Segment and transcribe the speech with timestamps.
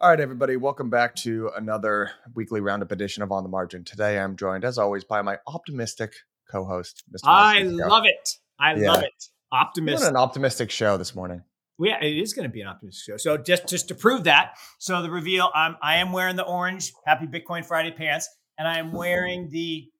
[0.00, 3.82] All right, everybody, welcome back to another weekly roundup edition of On the Margin.
[3.82, 6.12] Today I'm joined, as always, by my optimistic
[6.48, 7.22] co host, Mr.
[7.24, 8.28] I love it.
[8.60, 8.92] I yeah.
[8.92, 9.24] love it.
[9.50, 10.08] Optimistic.
[10.08, 11.42] an optimistic show this morning.
[11.80, 13.16] Yeah, it is going to be an optimistic show.
[13.16, 16.92] So just just to prove that, so the reveal, I'm I am wearing the orange
[17.04, 19.90] Happy Bitcoin Friday pants, and I am wearing the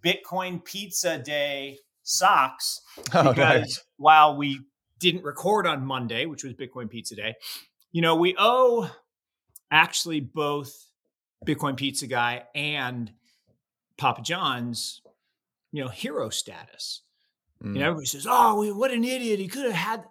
[0.00, 2.82] Bitcoin Pizza Day socks
[3.14, 3.84] oh, because nice.
[3.96, 4.60] while we
[5.00, 7.34] didn't record on Monday, which was Bitcoin Pizza Day,
[7.90, 8.88] you know, we owe
[9.70, 10.72] actually both
[11.46, 13.12] Bitcoin Pizza Guy and
[13.96, 15.02] Papa John's,
[15.72, 17.02] you know, hero status.
[17.62, 17.74] Mm.
[17.74, 17.88] You know, mm.
[17.88, 19.38] everybody says, "Oh, what an idiot!
[19.38, 20.04] He could have had."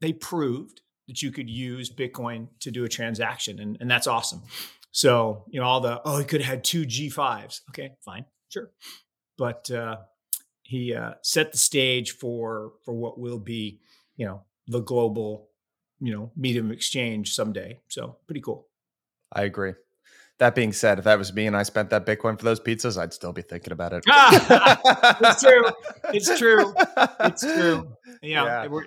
[0.00, 4.42] They proved that you could use Bitcoin to do a transaction, and, and that's awesome.
[4.90, 7.60] So, you know, all the oh, he could have had two G5s.
[7.70, 8.70] Okay, fine, sure,
[9.36, 9.96] but uh,
[10.62, 13.80] he uh, set the stage for for what will be,
[14.16, 15.47] you know, the global
[16.00, 17.80] you know medium of exchange someday.
[17.88, 18.68] So pretty cool.
[19.32, 19.74] I agree.
[20.38, 22.96] That being said, if that was me and I spent that Bitcoin for those pizzas,
[22.96, 24.04] I'd still be thinking about it.
[24.08, 25.18] Ah!
[25.20, 25.64] it's true.
[26.14, 26.74] It's true.
[27.20, 27.96] It's true.
[28.22, 28.68] Yeah.
[28.68, 28.80] Yeah.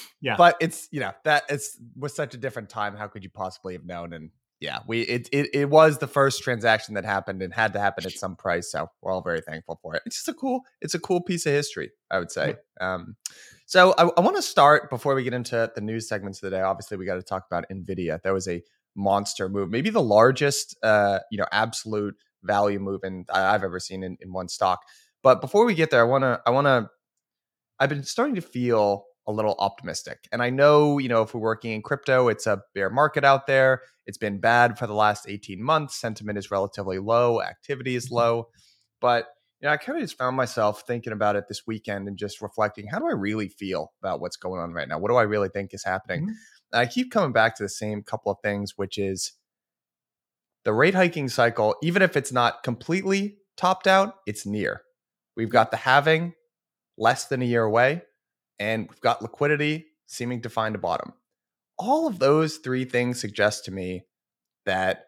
[0.20, 0.36] yeah.
[0.36, 2.96] But it's, you know, that it's was such a different time.
[2.96, 4.12] How could you possibly have known?
[4.12, 7.78] And yeah, we it, it it was the first transaction that happened and had to
[7.80, 8.70] happen at some price.
[8.72, 10.02] So we're all very thankful for it.
[10.04, 12.56] It's just a cool, it's a cool piece of history, I would say.
[12.80, 13.16] Um,
[13.66, 16.56] so I, I want to start before we get into the news segments of the
[16.56, 16.62] day.
[16.62, 18.20] Obviously, we got to talk about Nvidia.
[18.22, 18.62] That was a
[18.96, 24.02] monster move, maybe the largest, uh, you know, absolute value move in, I've ever seen
[24.02, 24.80] in, in one stock.
[25.22, 26.90] But before we get there, I want to, I want to,
[27.78, 30.26] I've been starting to feel a little optimistic.
[30.32, 33.46] And I know, you know, if we're working in crypto, it's a bear market out
[33.46, 33.82] there.
[34.06, 35.94] It's been bad for the last 18 months.
[35.94, 38.16] Sentiment is relatively low, activity is mm-hmm.
[38.16, 38.48] low.
[39.00, 39.28] But
[39.60, 42.40] you know, I kind of just found myself thinking about it this weekend and just
[42.40, 44.98] reflecting, how do I really feel about what's going on right now?
[44.98, 46.22] What do I really think is happening?
[46.22, 46.32] Mm-hmm.
[46.78, 49.32] I keep coming back to the same couple of things, which is
[50.64, 54.82] the rate hiking cycle, even if it's not completely topped out, it's near.
[55.36, 56.34] We've got the halving
[56.96, 58.02] less than a year away,
[58.58, 61.12] and we've got liquidity seeming to find a bottom.
[61.78, 64.04] All of those three things suggest to me
[64.66, 65.06] that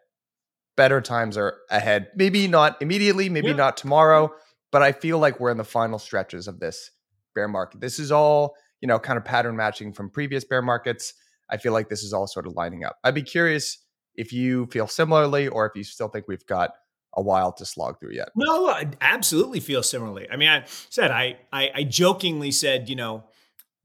[0.77, 2.07] better times are ahead.
[2.15, 3.55] Maybe not immediately, maybe yeah.
[3.55, 4.31] not tomorrow,
[4.71, 6.91] but I feel like we're in the final stretches of this
[7.35, 7.81] bear market.
[7.81, 11.13] This is all, you know, kind of pattern matching from previous bear markets.
[11.49, 12.97] I feel like this is all sort of lining up.
[13.03, 13.77] I'd be curious
[14.15, 16.71] if you feel similarly or if you still think we've got
[17.13, 18.29] a while to slog through yet.
[18.35, 20.27] No, I absolutely feel similarly.
[20.31, 23.25] I mean, I said I I, I jokingly said, you know,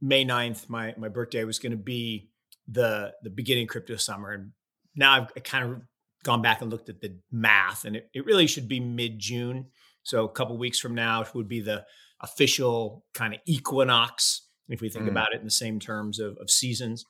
[0.00, 2.30] May 9th, my my birthday was going to be
[2.68, 4.50] the the beginning crypto summer and
[4.96, 5.82] now I've kind of
[6.24, 9.66] gone back and looked at the math, and it, it really should be mid June.
[10.02, 11.84] So a couple weeks from now it would be the
[12.20, 15.10] official kind of equinox, if we think mm.
[15.10, 17.04] about it in the same terms of, of seasons.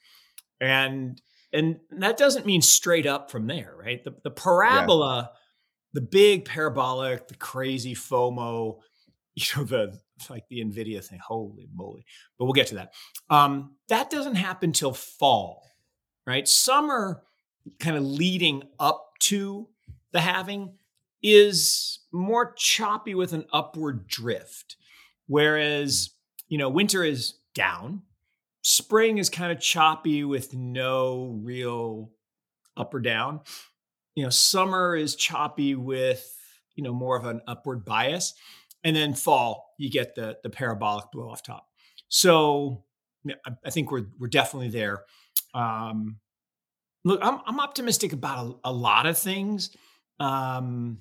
[0.61, 1.21] And
[1.53, 4.03] and that doesn't mean straight up from there, right?
[4.03, 5.39] The the parabola, yeah.
[5.95, 8.79] the big parabolic, the crazy FOMO,
[9.35, 10.01] you know, the
[10.31, 11.21] like the Nvidia thing.
[11.25, 12.05] Holy moly!
[12.39, 12.93] But we'll get to that.
[13.31, 15.63] Um, that doesn't happen till fall,
[16.27, 16.47] right?
[16.47, 17.23] Summer,
[17.79, 19.69] kind of leading up to
[20.13, 20.75] the halving
[21.23, 24.77] is more choppy with an upward drift.
[25.27, 26.11] Whereas,
[26.49, 28.03] you know, winter is down,
[28.63, 32.11] spring is kind of choppy with no real
[32.77, 33.41] up or down.
[34.15, 36.33] You know, summer is choppy with,
[36.75, 38.35] you know, more of an upward bias.
[38.87, 41.67] And then fall, you get the the parabolic blow off top.
[42.07, 42.85] So
[43.65, 45.03] I think we're we're definitely there.
[45.55, 46.21] Um,
[47.05, 49.77] look, I'm, I'm optimistic about a, a lot of things.
[50.21, 50.99] Um,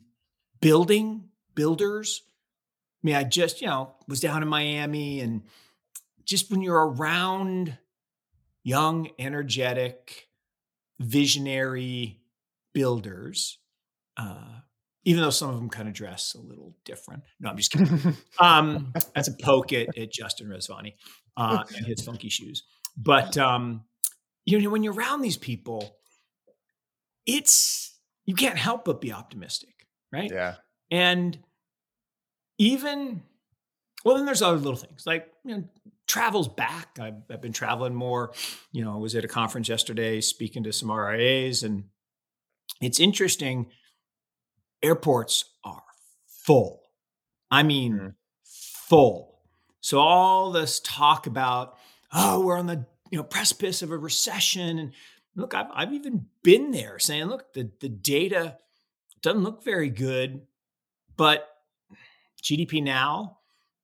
[0.61, 2.23] building, builders.
[2.25, 5.43] I mean, I just, you know, was down in Miami and
[6.23, 7.77] just when you're around
[8.63, 10.27] young, energetic,
[10.99, 12.19] visionary
[12.73, 13.59] builders,
[14.17, 14.61] uh,
[15.05, 17.23] even though some of them kind of dress a little different.
[17.39, 18.17] No, I'm just kidding.
[18.39, 20.93] um, that's a poke at, at Justin Rezvani
[21.37, 22.63] uh, and his funky shoes.
[22.97, 23.85] But um,
[24.45, 25.97] you know, when you're around these people,
[27.25, 30.29] it's you can't help but be optimistic, right?
[30.31, 30.55] Yeah.
[30.91, 31.37] And
[32.57, 33.23] even
[34.03, 35.63] well, then there's other little things like you know,
[36.07, 36.97] travel's back.
[36.99, 38.33] I've, I've been traveling more.
[38.71, 41.85] You know, I was at a conference yesterday speaking to some RIAs, and
[42.81, 43.67] it's interesting.
[44.85, 45.83] Airports are
[46.27, 46.81] full.
[47.49, 48.07] I mean, mm-hmm.
[48.43, 49.39] full.
[49.81, 51.77] So all this talk about,
[52.13, 54.91] oh, we're on the you know precipice of a recession and
[55.35, 58.57] look I've, I've even been there saying look the, the data
[59.21, 60.41] doesn't look very good
[61.15, 61.47] but
[62.43, 63.37] gdp now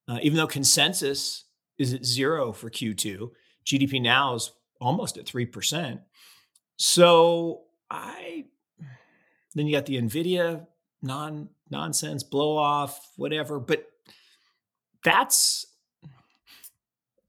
[0.07, 1.45] uh, even though consensus
[1.77, 3.30] is at zero for q2
[3.65, 6.00] gdp now is almost at 3%
[6.77, 8.45] so I
[9.53, 10.65] then you got the Nvidia
[11.01, 13.59] non nonsense blow off, whatever.
[13.59, 13.86] But
[15.03, 15.65] that's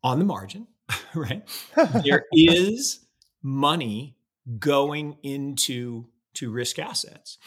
[0.03, 0.67] on the margin,
[1.15, 1.43] right?
[2.05, 3.01] there is
[3.43, 4.17] money
[4.59, 7.39] going into to risk assets.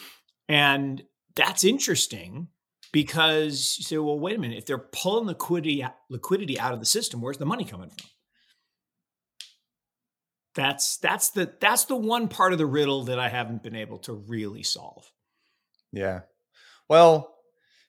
[0.48, 1.04] And
[1.36, 2.48] that's interesting
[2.92, 6.86] because you say, well, wait a minute, if they're pulling liquidity liquidity out of the
[6.86, 8.08] system, where's the money coming from?
[10.54, 13.98] That's that's the that's the one part of the riddle that I haven't been able
[14.00, 15.12] to really solve.
[15.96, 16.22] Yeah.
[16.88, 17.36] Well,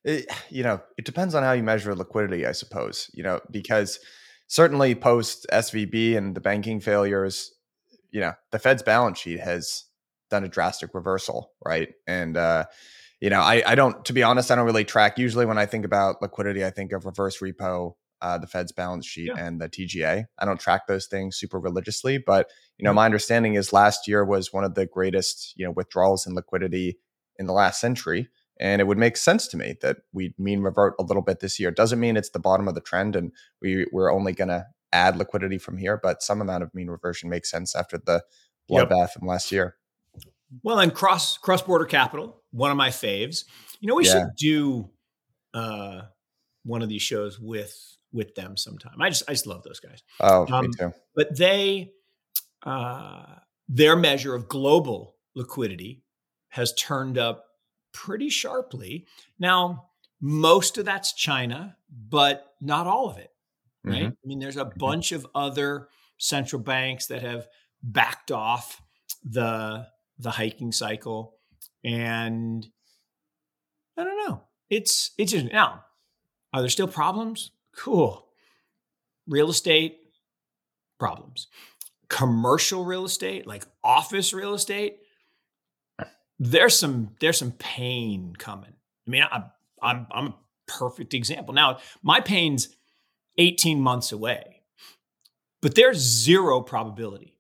[0.05, 3.11] it, you know, it depends on how you measure liquidity, I suppose.
[3.13, 3.99] You know, because
[4.47, 7.53] certainly post SVB and the banking failures,
[8.11, 9.85] you know, the Fed's balance sheet has
[10.31, 11.91] done a drastic reversal, right?
[12.07, 12.65] And uh,
[13.21, 15.19] you know, I, I don't, to be honest, I don't really track.
[15.19, 19.07] Usually, when I think about liquidity, I think of reverse repo, uh, the Fed's balance
[19.07, 19.45] sheet, yeah.
[19.45, 20.25] and the TGA.
[20.39, 22.97] I don't track those things super religiously, but you know, mm-hmm.
[22.97, 26.99] my understanding is last year was one of the greatest, you know, withdrawals in liquidity
[27.39, 28.29] in the last century.
[28.59, 31.61] And it would make sense to me that we mean revert a little bit this
[31.61, 31.71] year.
[31.71, 35.17] Doesn't mean it's the bottom of the trend and we, we're only going to add
[35.17, 38.23] liquidity from here, but some amount of mean reversion makes sense after the
[38.71, 39.13] bloodbath yep.
[39.13, 39.77] from last year.
[40.63, 43.45] Well, and cross cross border capital, one of my faves.
[43.81, 44.13] You know, we yeah.
[44.13, 44.91] should do
[45.55, 46.03] uh,
[46.65, 49.01] one of these shows with with them sometime.
[49.01, 50.03] I just I just love those guys.
[50.21, 50.93] Oh, um, me too.
[51.15, 51.93] But they
[52.65, 53.25] uh,
[53.69, 56.03] their measure of global liquidity
[56.57, 57.45] has turned up
[57.93, 59.07] pretty sharply.
[59.39, 59.91] Now,
[60.23, 63.31] most of that's China, but not all of it,
[63.85, 64.05] right?
[64.05, 64.07] Mm-hmm.
[64.07, 64.79] I mean, there's a mm-hmm.
[64.79, 67.47] bunch of other central banks that have
[67.83, 68.81] backed off
[69.23, 69.87] the
[70.19, 71.35] the hiking cycle,
[71.85, 72.67] and
[73.99, 74.41] I don't know.
[74.71, 75.85] It's it's just now.
[76.55, 77.51] Are there still problems?
[77.77, 78.27] Cool.
[79.27, 79.99] Real estate
[80.99, 81.49] problems.
[82.09, 85.01] Commercial real estate, like office real estate,
[86.39, 88.75] there's some there's some pain coming.
[89.07, 89.45] I mean, I'm
[89.83, 90.35] I'm I'm a
[90.67, 91.55] perfect example.
[91.55, 92.69] Now, my pain's
[93.39, 94.63] 18 months away,
[95.63, 97.37] but there's zero probability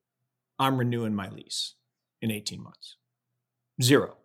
[0.58, 1.74] I'm renewing my lease
[2.22, 2.96] in 18 months.
[3.82, 4.16] Zero.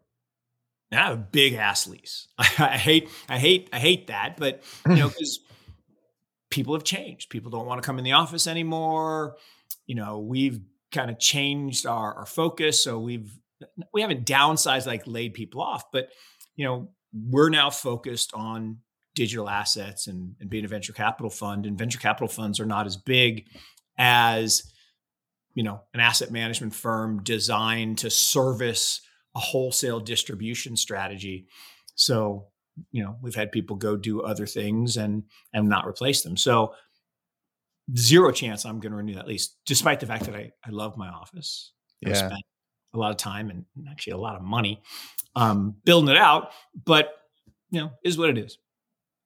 [0.91, 2.27] Now I have a big ass lease.
[2.37, 5.39] I, I hate, I hate, I hate that, but you know, because
[6.49, 7.29] people have changed.
[7.29, 9.37] People don't want to come in the office anymore.
[9.87, 12.83] You know, we've kind of changed our, our focus.
[12.83, 13.31] So we've
[13.93, 16.09] we haven't downsized like laid people off, but
[16.55, 18.77] you know, we're now focused on
[19.15, 21.65] digital assets and, and being a venture capital fund.
[21.65, 23.47] And venture capital funds are not as big
[23.97, 24.71] as
[25.53, 29.01] you know an asset management firm designed to service
[29.35, 31.47] a wholesale distribution strategy.
[31.95, 32.47] So
[32.91, 35.23] you know we've had people go do other things and
[35.53, 36.37] and not replace them.
[36.37, 36.73] So
[37.97, 40.97] zero chance I'm going to renew that lease, despite the fact that I I love
[40.97, 41.73] my office.
[42.01, 42.11] Yeah.
[42.11, 42.43] I spent
[42.93, 44.81] a lot of time and actually a lot of money
[45.35, 46.51] um, building it out.
[46.85, 47.13] But
[47.69, 48.57] you know, is what it is.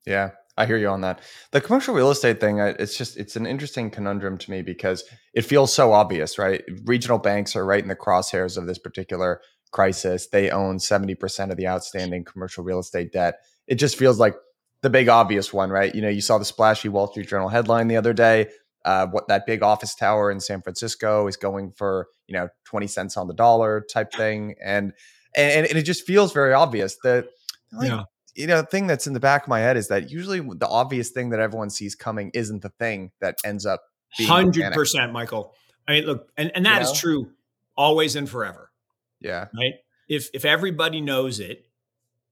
[0.05, 1.21] Yeah, I hear you on that.
[1.51, 5.03] The commercial real estate thing, it's just it's an interesting conundrum to me because
[5.33, 6.63] it feels so obvious, right?
[6.85, 9.41] Regional banks are right in the crosshairs of this particular
[9.71, 10.27] crisis.
[10.27, 13.39] They own 70% of the outstanding commercial real estate debt.
[13.67, 14.35] It just feels like
[14.81, 15.93] the big obvious one, right?
[15.93, 18.47] You know, you saw the splashy Wall Street Journal headline the other day
[18.85, 22.87] uh, what that big office tower in San Francisco is going for, you know, 20
[22.87, 24.55] cents on the dollar type thing.
[24.63, 24.93] And,
[25.35, 27.27] and, and it just feels very obvious that,
[27.73, 28.03] like, yeah.
[28.35, 30.67] you know, the thing that's in the back of my head is that usually the
[30.67, 33.81] obvious thing that everyone sees coming isn't the thing that ends up
[34.23, 35.53] Hundred percent, Michael.
[35.87, 36.89] I mean, look, and, and that know?
[36.89, 37.31] is true
[37.75, 38.71] always and forever.
[39.19, 39.47] Yeah.
[39.55, 39.73] Right.
[40.07, 41.65] If if everybody knows it,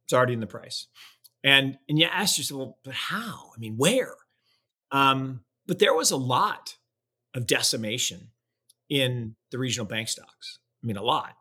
[0.05, 0.87] it's already in the price.
[1.43, 3.51] And and you ask yourself, well, but how?
[3.55, 4.15] I mean, where?
[4.91, 6.77] Um, but there was a lot
[7.33, 8.29] of decimation
[8.89, 10.59] in the regional bank stocks.
[10.83, 11.35] I mean, a lot.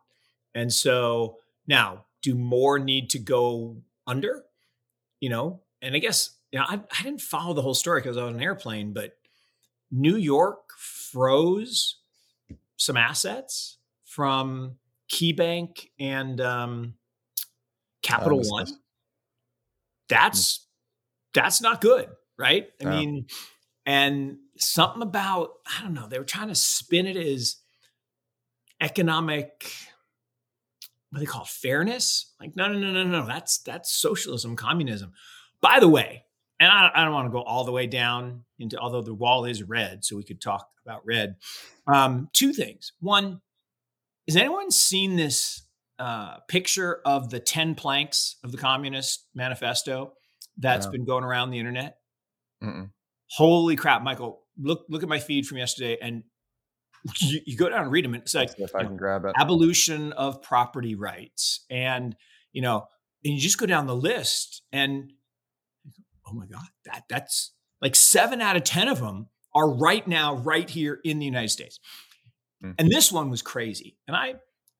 [0.55, 1.37] And so
[1.67, 3.77] now, do more need to go
[4.07, 4.43] under?
[5.19, 8.17] You know, and I guess, you know, I, I didn't follow the whole story because
[8.17, 9.17] I was on an airplane, but
[9.91, 11.97] New York froze
[12.77, 14.77] some assets from
[15.11, 16.93] KeyBank and um,
[18.01, 18.67] Capital One.
[20.09, 20.67] That's
[21.33, 22.67] that's not good, right?
[22.81, 23.27] I mean,
[23.85, 27.57] and something about i don't know they were trying to spin it as
[28.81, 29.71] economic
[31.13, 32.33] what do they call it, fairness?
[32.39, 35.13] Like no no no no no that's that's socialism communism.
[35.61, 36.25] By the way
[36.59, 39.45] and I, I don't want to go all the way down into although the wall
[39.45, 41.35] is red so we could talk about red.
[41.85, 42.93] Um, two things.
[42.99, 43.41] One
[44.27, 45.61] has anyone seen this
[45.99, 50.13] uh, picture of the 10 planks of the communist manifesto
[50.57, 50.93] that's no.
[50.93, 51.97] been going around the internet?
[52.63, 52.89] Mm-mm.
[53.35, 54.43] Holy crap, Michael!
[54.59, 56.23] Look look at my feed from yesterday, and
[57.19, 58.13] you, you go down and read them.
[58.13, 59.33] And it's like if I can grab it.
[59.39, 62.15] abolition of property rights, and
[62.51, 62.85] you know,
[63.25, 65.13] and you just go down the list, and
[66.27, 70.35] oh my god, that that's like seven out of ten of them are right now,
[70.35, 71.79] right here in the United States.
[72.63, 72.75] Mm.
[72.77, 74.35] And this one was crazy, and I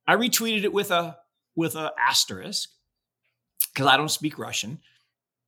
[0.05, 1.17] I retweeted it with a
[1.55, 2.69] with a asterisk
[3.73, 4.79] because I don't speak Russian,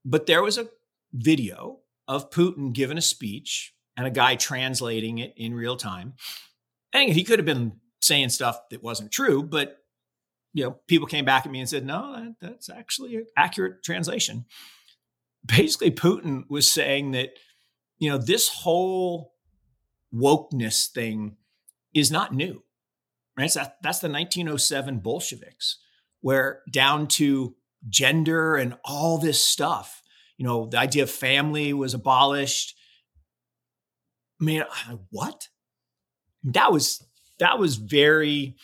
[0.04, 0.70] but there was a
[1.14, 6.14] video of Putin giving a speech and a guy translating it in real time.
[6.94, 9.78] And he could have been saying stuff that wasn't true, but
[10.54, 13.84] you know, people came back at me and said, "No, that, that's actually an accurate
[13.84, 14.46] translation."
[15.46, 17.32] Basically, Putin was saying that
[17.98, 19.34] you know this whole
[20.14, 21.36] wokeness thing
[21.94, 22.64] is not new,
[23.38, 23.52] right?
[23.52, 25.78] So that, that's the 1907 Bolsheviks,
[26.22, 27.56] where down to
[27.90, 30.02] gender and all this stuff,
[30.38, 32.76] you know, the idea of family was abolished
[34.42, 34.64] I mean,
[35.12, 35.48] what?
[36.44, 37.04] That was
[37.40, 38.56] that was very,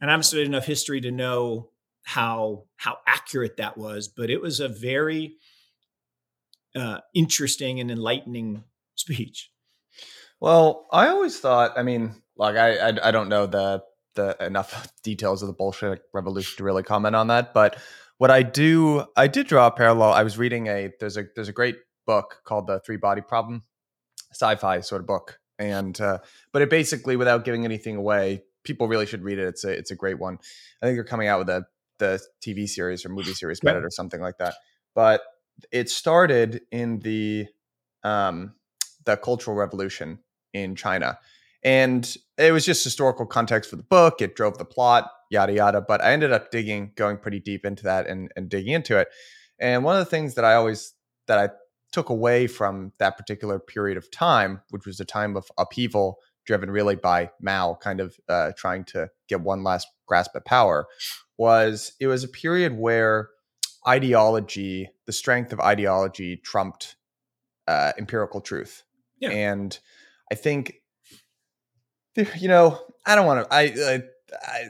[0.00, 1.70] and I'm studied enough history to know
[2.02, 5.36] how how accurate that was, but it was a very
[6.74, 9.50] uh, interesting and enlightening speech.
[10.40, 13.82] Well, I always thought, I mean, like I, I, I don't know the
[14.14, 17.76] the enough details of the Bolshevik Revolution to really comment on that, but
[18.20, 20.12] what I do, I did draw a parallel.
[20.12, 23.62] I was reading a there's a there's a great book called the Three Body Problem
[24.30, 26.18] sci-fi sort of book, and uh,
[26.52, 29.48] but it basically, without giving anything away, people really should read it.
[29.48, 30.38] It's a it's a great one.
[30.82, 31.64] I think they're coming out with a
[31.98, 34.52] the TV series or movie series about it or something like that.
[34.94, 35.22] But
[35.72, 37.46] it started in the
[38.04, 38.52] um,
[39.06, 40.18] the Cultural Revolution
[40.52, 41.18] in China,
[41.62, 44.20] and it was just historical context for the book.
[44.20, 45.80] It drove the plot, yada yada.
[45.80, 49.08] But I ended up digging, going pretty deep into that, and and digging into it.
[49.58, 50.92] And one of the things that I always
[51.26, 51.50] that I
[51.92, 56.70] took away from that particular period of time, which was a time of upheaval driven
[56.70, 60.86] really by Mao kind of uh, trying to get one last grasp at power,
[61.38, 63.30] was it was a period where
[63.86, 66.96] ideology, the strength of ideology, trumped
[67.66, 68.82] uh, empirical truth.
[69.20, 69.30] Yeah.
[69.30, 69.78] And
[70.30, 70.74] I think,
[72.16, 74.02] you know, I don't want to, I, I,
[74.42, 74.64] I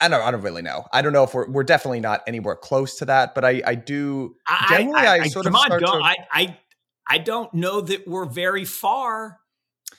[0.00, 0.22] I don't.
[0.22, 0.84] I don't really know.
[0.92, 3.74] I don't know if we're we're definitely not anywhere close to that, but I I
[3.74, 4.34] do
[4.68, 6.56] generally I, I, I sort of on, to, I I
[7.08, 9.38] I don't know that we're very far.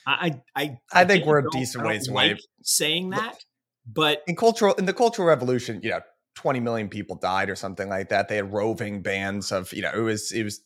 [0.06, 2.30] I I I, think we're a decent ways away.
[2.30, 3.36] Like saying that,
[3.86, 6.00] but in cultural in the cultural revolution, you know,
[6.36, 8.28] 20 million people died or something like that.
[8.28, 10.60] They had roving bands of, you know, it was it was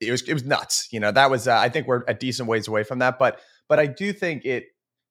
[0.00, 0.88] it was it was nuts.
[0.90, 3.40] You know, that was uh, I think we're a decent ways away from that, but
[3.68, 4.64] but I do think it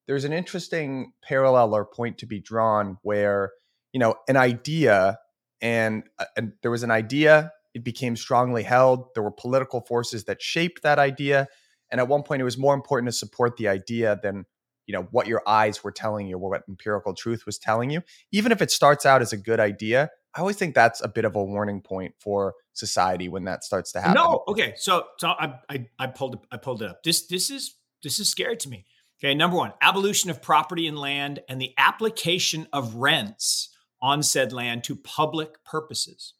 [0.06, 3.52] there's an interesting parallel or point to be drawn where
[3.92, 5.18] you know an idea
[5.62, 10.24] and, uh, and there was an idea it became strongly held there were political forces
[10.24, 11.46] that shaped that idea
[11.90, 14.44] and at one point it was more important to support the idea than
[14.86, 18.00] you know what your eyes were telling you or what empirical truth was telling you.
[18.32, 21.24] Even if it starts out as a good idea i always think that's a bit
[21.24, 24.14] of a warning point for society when that starts to happen.
[24.14, 27.02] No okay so so i i, I pulled i pulled it up.
[27.02, 28.86] This this is this is scary to me
[29.22, 33.70] okay number one abolition of property and land and the application of rents
[34.02, 36.34] on said land to public purposes.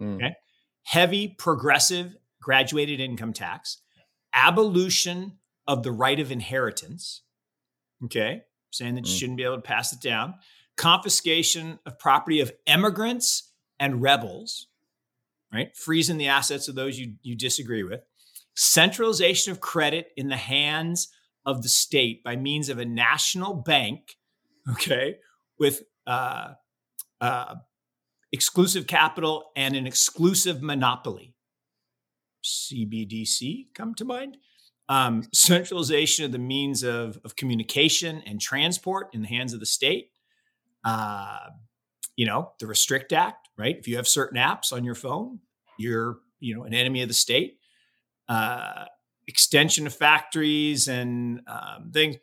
[0.00, 0.16] Mm.
[0.16, 0.34] Okay.
[0.84, 3.78] Heavy progressive graduated income tax,
[4.32, 7.22] abolition of the right of inheritance.
[8.04, 8.42] Okay.
[8.70, 9.08] Saying that mm.
[9.08, 10.34] you shouldn't be able to pass it down,
[10.76, 14.66] confiscation of property of emigrants and rebels,
[15.52, 15.76] right?
[15.76, 18.00] Freezing the assets of those you, you disagree with,
[18.54, 21.08] centralization of credit in the hands
[21.44, 24.16] of the state by means of a national bank,
[24.72, 25.16] okay,
[25.58, 26.52] with uh,
[27.20, 27.54] uh,
[28.32, 31.34] exclusive capital and an exclusive monopoly.
[32.44, 34.38] CBDC come to mind.
[34.88, 39.66] Um, centralization of the means of, of communication and transport in the hands of the
[39.66, 40.10] state.
[40.84, 41.38] Uh,
[42.16, 43.76] you know, the Restrict Act, right?
[43.78, 45.38] If you have certain apps on your phone,
[45.78, 47.58] you're, you know, an enemy of the state.
[48.28, 48.84] Uh,
[49.32, 52.16] extension of factories and um, things.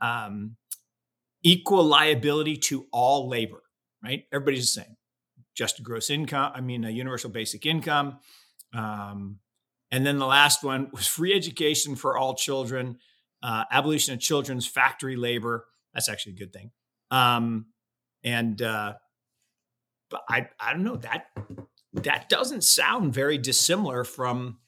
[0.00, 0.56] Um,
[1.42, 3.62] equal liability to all labor
[4.06, 4.24] right?
[4.32, 4.96] Everybody's the same.
[5.54, 8.18] Just gross income, I mean, a universal basic income.
[8.74, 9.38] Um,
[9.90, 12.98] and then the last one was free education for all children,
[13.42, 15.66] uh, abolition of children's factory labor.
[15.94, 16.72] That's actually a good thing.
[17.10, 17.66] Um,
[18.22, 18.94] and uh,
[20.10, 21.26] but I I don't know that
[21.94, 24.58] that doesn't sound very dissimilar from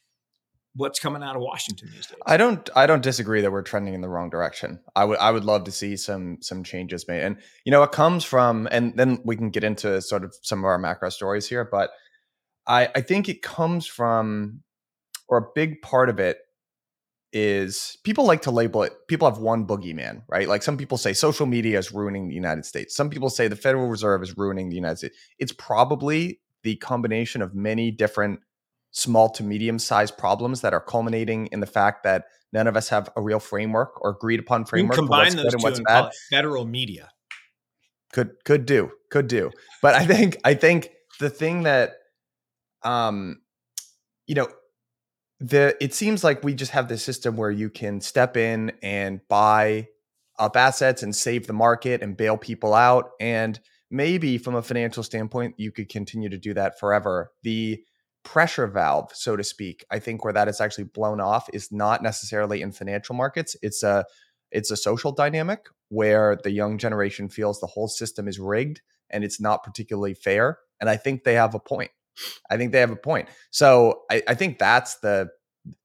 [0.78, 2.16] what's coming out of Washington these days.
[2.25, 4.80] I don't I don't disagree that we're trending in the wrong direction.
[4.97, 7.23] I would I would love to see some some changes made.
[7.23, 10.61] And you know, it comes from and then we can get into sort of some
[10.61, 11.90] of our macro stories here, but
[12.66, 14.62] I I think it comes from
[15.28, 16.38] or a big part of it
[17.32, 21.12] is people like to label it people have one boogeyman right like some people say
[21.12, 24.70] social media is ruining the united states some people say the federal reserve is ruining
[24.70, 28.40] the united states it's probably the combination of many different
[28.99, 32.88] small to medium sized problems that are culminating in the fact that none of us
[32.88, 36.11] have a real framework or agreed upon framework you combine those two and bad.
[36.31, 37.11] federal media.
[38.12, 39.50] Could could do could do.
[39.83, 40.90] But i think i think
[41.21, 41.93] the thing that
[42.83, 43.40] um
[44.26, 44.49] you know
[45.40, 49.21] the it seems like we just have this system where you can step in and
[49.28, 49.88] buy
[50.38, 53.11] up assets and save the market and bail people out.
[53.21, 53.59] And
[53.90, 57.33] maybe from a financial standpoint you could continue to do that forever.
[57.43, 57.83] The
[58.28, 62.02] pressure valve so to speak i think where that is actually blown off is not
[62.02, 64.04] necessarily in financial markets it's a
[64.50, 69.25] it's a social dynamic where the young generation feels the whole system is rigged and
[69.25, 71.90] it's not particularly fair and i think they have a point
[72.50, 73.28] I think they have a point.
[73.50, 75.30] So I, I think that's the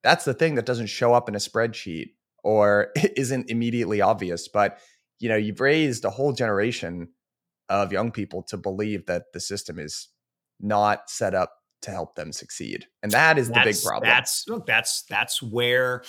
[0.01, 2.11] that's the thing that doesn't show up in a spreadsheet
[2.43, 4.47] or isn't immediately obvious.
[4.47, 4.79] But
[5.19, 7.09] you know, you've raised a whole generation
[7.69, 10.09] of young people to believe that the system is
[10.59, 11.53] not set up
[11.83, 14.09] to help them succeed, and that is that's, the big problem.
[14.09, 16.03] That's look, that's that's where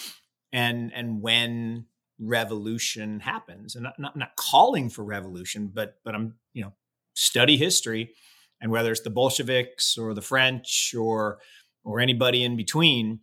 [0.52, 1.86] and and when
[2.18, 6.72] revolution happens, and not, not not calling for revolution, but but I'm you know
[7.14, 8.14] study history
[8.60, 11.38] and whether it's the Bolsheviks or the French or
[11.84, 13.20] or anybody in between,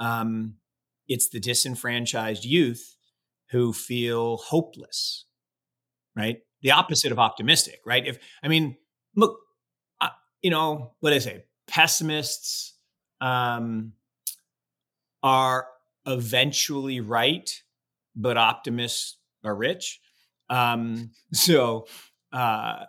[0.00, 0.56] um,
[1.06, 2.96] it's the disenfranchised youth
[3.50, 5.26] who feel hopeless,
[6.16, 6.38] right?
[6.62, 8.04] The opposite of optimistic, right?
[8.04, 8.76] If I mean,
[9.14, 9.38] look,
[10.42, 12.74] you know what I say, pessimists
[13.20, 13.92] um,
[15.22, 15.66] are
[16.06, 17.50] eventually right,
[18.14, 20.00] but optimists are rich.
[20.48, 21.86] Um, so
[22.32, 22.84] uh,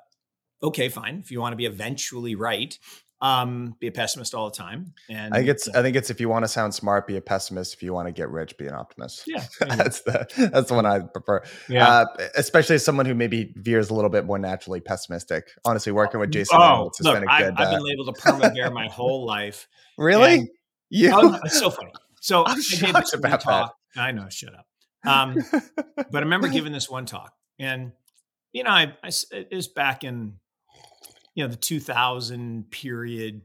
[0.61, 1.19] okay, fine.
[1.19, 2.77] If you want to be eventually right,
[3.21, 4.93] um, be a pessimist all the time.
[5.09, 7.21] And I think it's I think it's if you want to sound smart, be a
[7.21, 7.73] pessimist.
[7.73, 9.23] If you want to get rich, be an optimist.
[9.31, 11.43] Yeah, that's the that's the one I prefer.
[11.69, 15.49] Yeah, uh, especially as someone who maybe veers a little bit more naturally pessimistic.
[15.63, 17.29] Honestly, working with Jason oh, look, been a good.
[17.29, 19.67] I've, I've been uh, able to perma my whole life.
[19.97, 20.49] Really?
[20.89, 21.11] You?
[21.13, 21.91] Oh, it's so funny.
[22.21, 23.75] So I'm shocked about talk.
[23.95, 24.01] that.
[24.01, 24.27] I know.
[24.29, 24.65] Shut up.
[25.05, 25.37] Um,
[25.95, 27.91] but I remember giving this one talk, and
[28.51, 30.39] you know, I, I it was back in
[31.35, 33.41] you know the 2000 period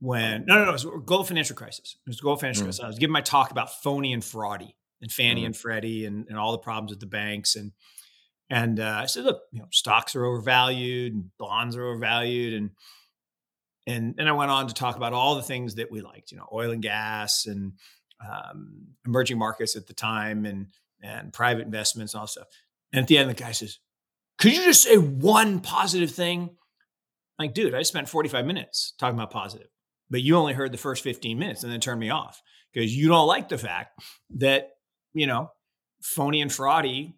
[0.00, 2.66] when no no no it was global financial crisis it was global financial mm.
[2.66, 5.46] crisis i was giving my talk about phony and fraudy and fannie mm.
[5.46, 7.72] and freddie and, and all the problems with the banks and
[8.50, 12.70] and uh, i said look you know stocks are overvalued and bonds are overvalued and
[13.86, 16.36] and and i went on to talk about all the things that we liked you
[16.36, 17.72] know oil and gas and
[18.20, 20.66] um, emerging markets at the time and
[21.02, 22.48] and private investments and all stuff
[22.92, 23.78] and at the end the guy says
[24.38, 26.50] could you just say one positive thing
[27.38, 29.68] like, dude, I spent 45 minutes talking about positive,
[30.10, 33.08] but you only heard the first 15 minutes and then turned me off because you
[33.08, 34.00] don't like the fact
[34.36, 34.70] that,
[35.12, 35.50] you know,
[36.02, 37.14] phony and fraudy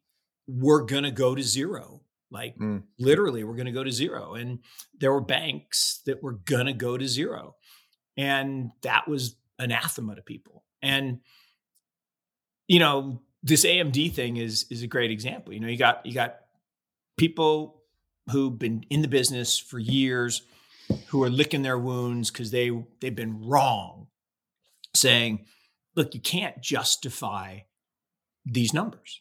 [0.46, 2.02] were going to go to zero.
[2.30, 2.82] Like, mm.
[2.98, 4.34] literally, we're going to go to zero.
[4.34, 4.60] And
[4.98, 7.56] there were banks that were going to go to zero.
[8.16, 10.64] And that was anathema to people.
[10.82, 11.20] And,
[12.68, 15.52] you know, this AMD thing is is a great example.
[15.52, 16.36] You know, you got you got
[17.16, 17.79] people
[18.30, 20.42] who've been in the business for years,
[21.08, 24.08] who are licking their wounds because they they've been wrong,
[24.94, 25.46] saying,
[25.96, 27.60] "Look, you can't justify
[28.44, 29.20] these numbers."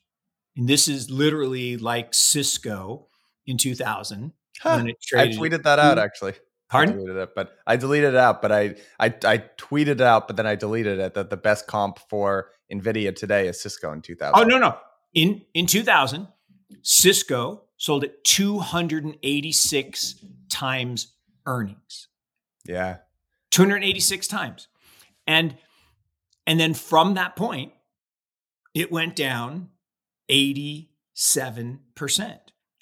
[0.55, 3.07] And this is literally like Cisco
[3.45, 4.75] in 2000 huh.
[4.75, 5.37] when it traded.
[5.37, 6.05] I tweeted that out mm-hmm.
[6.05, 6.33] actually.
[6.69, 6.93] Pardon?
[6.93, 8.41] I deleted it, but I deleted it out.
[8.41, 11.13] But I, I I tweeted it out, but then I deleted it.
[11.15, 14.33] That the best comp for Nvidia today is Cisco in 2000.
[14.35, 14.77] Oh no no
[15.13, 16.27] in in 2000,
[16.81, 20.15] Cisco sold at 286
[20.49, 21.13] times
[21.47, 22.07] earnings.
[22.65, 22.97] Yeah.
[23.51, 24.67] 286 times.
[25.25, 25.57] And
[26.45, 27.73] and then from that point
[28.75, 29.69] it went down
[30.29, 30.89] 87%.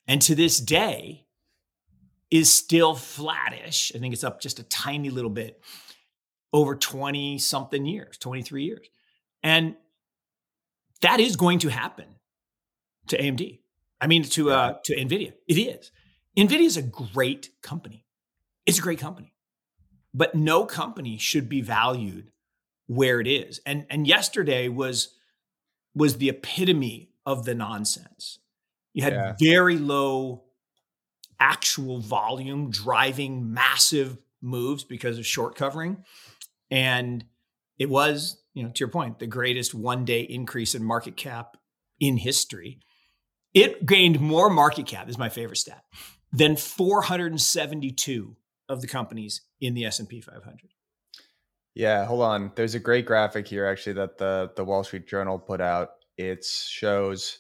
[0.07, 1.25] And to this day
[2.29, 3.91] is still flattish.
[3.95, 5.61] I think it's up just a tiny little bit
[6.51, 8.87] over 20 something years, 23 years.
[9.43, 9.75] And
[11.01, 12.05] that is going to happen
[13.07, 13.59] to AMD.
[13.99, 15.91] I mean, to uh, to Nvidia, it is.
[16.37, 18.05] Nvidia is a great company.
[18.65, 19.33] It's a great company,
[20.13, 22.31] but no company should be valued
[22.87, 23.59] where it is.
[23.65, 25.13] And and yesterday was
[25.95, 28.39] was the epitome of the nonsense.
[28.93, 29.35] You had yeah.
[29.39, 30.43] very low
[31.39, 36.03] actual volume driving massive moves because of short covering,
[36.69, 37.25] and
[37.79, 41.57] it was, you know, to your point, the greatest one day increase in market cap
[41.99, 42.79] in history.
[43.57, 45.83] It gained more market cap, is my favorite stat,
[46.31, 48.35] than 472
[48.69, 50.59] of the companies in the S&P 500.
[51.73, 52.51] Yeah, hold on.
[52.55, 55.89] There's a great graphic here actually that the the Wall Street Journal put out.
[56.17, 57.39] It shows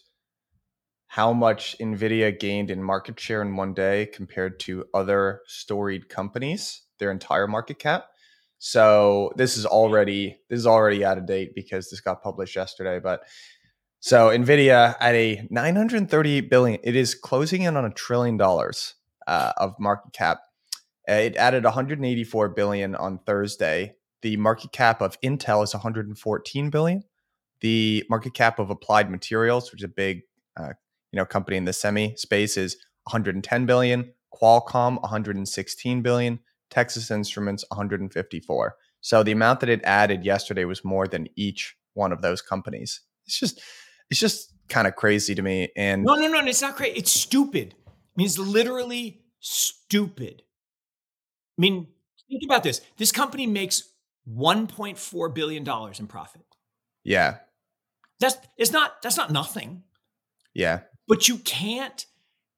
[1.05, 6.81] how much Nvidia gained in market share in one day compared to other storied companies,
[6.97, 8.07] their entire market cap.
[8.57, 12.99] So this is already this is already out of date because this got published yesterday.
[12.99, 13.21] But
[13.99, 19.53] so Nvidia at a 938 billion, it is closing in on a trillion dollars uh,
[19.57, 20.39] of market cap.
[21.09, 23.95] Uh, it added 184 billion on Thursday.
[24.21, 27.03] The market cap of Intel is 114 billion.
[27.61, 30.21] The market cap of Applied Materials, which is a big
[30.57, 30.73] uh,
[31.11, 34.13] you know company in the semi space, is 110 billion.
[34.33, 36.39] Qualcomm 116 billion.
[36.69, 38.75] Texas Instruments 154.
[39.01, 43.01] So the amount that it added yesterday was more than each one of those companies.
[43.25, 43.61] It's just
[44.09, 45.69] it's just kind of crazy to me.
[45.75, 46.97] And no, no, no, it's not crazy.
[46.97, 47.75] It's stupid.
[47.87, 50.43] I mean, it's literally stupid.
[51.57, 51.87] I mean,
[52.29, 52.81] think about this.
[52.97, 53.83] This company makes
[54.29, 56.43] 1.4 billion dollars in profit.
[57.03, 57.37] Yeah.
[58.19, 59.83] That's it's not that's not nothing.
[60.53, 60.81] Yeah.
[61.07, 62.05] But you can't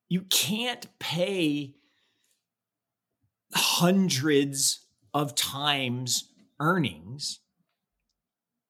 [0.08, 1.74] you can't pay
[3.54, 7.40] hundreds of times earnings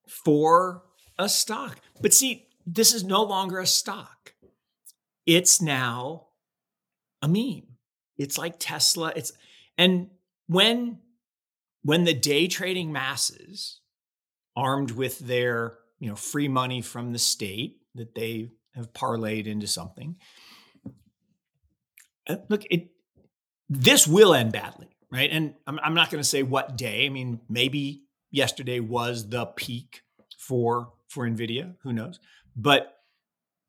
[0.07, 0.83] for
[1.19, 1.81] a stock.
[2.01, 4.35] But see, this is no longer a stock.
[5.27, 6.29] It's now
[7.23, 7.77] a meme.
[8.19, 9.13] It's like Tesla.
[9.17, 9.33] It's
[9.79, 10.09] and
[10.47, 10.99] when
[11.83, 13.81] when the day trading masses
[14.57, 19.67] armed with their, you know, free money from the state that they have parlayed into
[19.67, 20.17] something.
[22.29, 22.91] Uh, look, it
[23.69, 25.31] this will end badly, right?
[25.31, 27.07] And I'm, I'm not going to say what day.
[27.07, 30.03] I mean, maybe yesterday was the peak
[30.39, 31.77] for for Nvidia.
[31.83, 32.21] Who knows?
[32.57, 32.95] But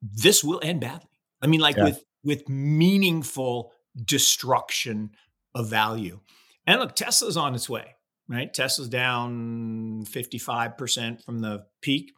[0.00, 1.08] this will end badly.
[1.40, 1.84] I mean, like yeah.
[1.84, 3.72] with with meaningful
[4.04, 5.10] destruction
[5.54, 6.20] of value.
[6.66, 7.96] And look, Tesla's on its way,
[8.28, 8.52] right?
[8.52, 12.12] Tesla's down 55% from the peak,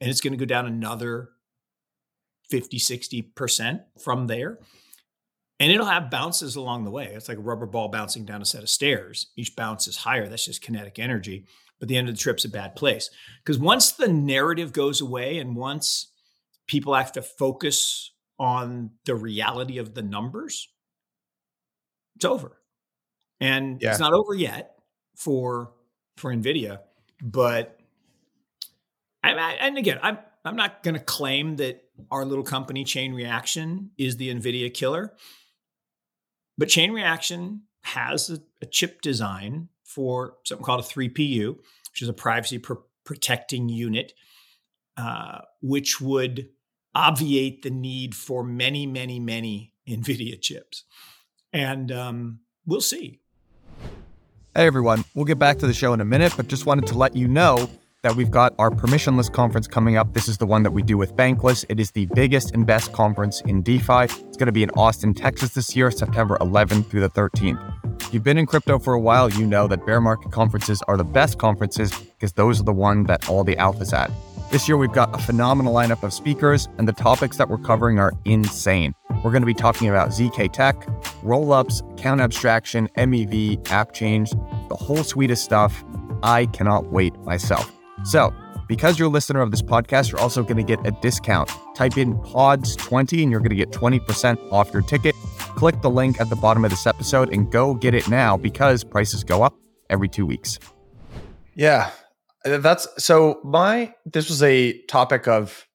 [0.00, 1.30] and it's going to go down another
[2.50, 4.58] 50, 60% from there.
[5.58, 7.06] And it'll have bounces along the way.
[7.06, 9.28] It's like a rubber ball bouncing down a set of stairs.
[9.36, 10.28] Each bounce is higher.
[10.28, 11.46] That's just kinetic energy.
[11.82, 13.10] But the end of the trip's a bad place.
[13.44, 16.12] Because once the narrative goes away and once
[16.68, 20.68] people have to focus on the reality of the numbers,
[22.14, 22.56] it's over.
[23.40, 23.90] And yeah.
[23.90, 24.76] it's not over yet
[25.16, 25.72] for
[26.18, 26.78] for Nvidia,
[27.20, 27.80] but
[29.24, 33.90] I, and again, I'm I'm not going to claim that our little company Chain Reaction
[33.98, 35.14] is the Nvidia killer.
[36.56, 41.56] But chain reaction has a, a chip design for something called a 3PU,
[41.90, 42.74] which is a privacy pr-
[43.04, 44.12] protecting unit,
[44.96, 46.48] uh, which would
[46.94, 50.84] obviate the need for many, many, many NVIDIA chips.
[51.52, 53.20] And um, we'll see.
[54.54, 56.98] Hey everyone, we'll get back to the show in a minute, but just wanted to
[56.98, 57.70] let you know
[58.02, 60.12] that we've got our permissionless conference coming up.
[60.12, 61.64] This is the one that we do with Bankless.
[61.68, 64.04] It is the biggest and best conference in DeFi.
[64.04, 68.02] It's going to be in Austin, Texas this year, September 11th through the 13th.
[68.02, 70.96] If you've been in crypto for a while, you know that bear market conferences are
[70.96, 74.10] the best conferences because those are the one that all the alphas at.
[74.50, 77.98] This year, we've got a phenomenal lineup of speakers, and the topics that we're covering
[77.98, 78.94] are insane.
[79.24, 80.78] We're going to be talking about ZK Tech,
[81.22, 84.32] rollups, account abstraction, MEV, app chains,
[84.68, 85.82] the whole suite of stuff.
[86.22, 87.72] I cannot wait myself.
[88.04, 88.34] So,
[88.68, 91.50] because you're a listener of this podcast, you're also going to get a discount.
[91.74, 95.14] Type in PODS20 and you're going to get 20% off your ticket.
[95.38, 98.82] Click the link at the bottom of this episode and go get it now because
[98.84, 99.54] prices go up
[99.90, 100.58] every two weeks.
[101.54, 101.90] Yeah,
[102.44, 103.40] uh, that's so.
[103.44, 105.68] My this was a topic of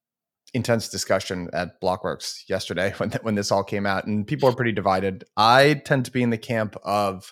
[0.54, 4.72] intense discussion at Blockworks yesterday when when this all came out, and people are pretty
[4.72, 5.24] divided.
[5.38, 7.32] I tend to be in the camp of.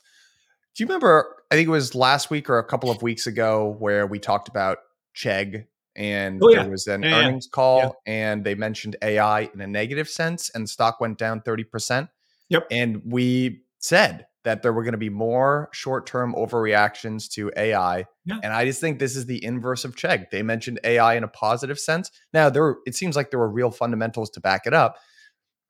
[0.76, 1.35] Do you remember?
[1.52, 4.48] I think it was last week or a couple of weeks ago where we talked
[4.48, 4.80] about
[5.16, 6.64] Chegg and oh, yeah.
[6.64, 7.56] there was an yeah, earnings yeah.
[7.56, 12.10] call and they mentioned AI in a negative sense and the stock went down 30%.
[12.50, 12.68] Yep.
[12.72, 18.06] And we said that there were going to be more short-term overreactions to AI.
[18.44, 20.30] And I just think this is the inverse of Chegg.
[20.32, 22.12] They mentioned AI in a positive sense.
[22.34, 24.98] Now there it seems like there were real fundamentals to back it up.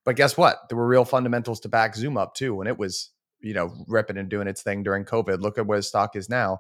[0.04, 0.58] But guess what?
[0.70, 3.12] There were real fundamentals to back Zoom up too when it was,
[3.46, 5.42] you know, ripping and doing its thing during COVID.
[5.42, 6.60] Look at where the stock is now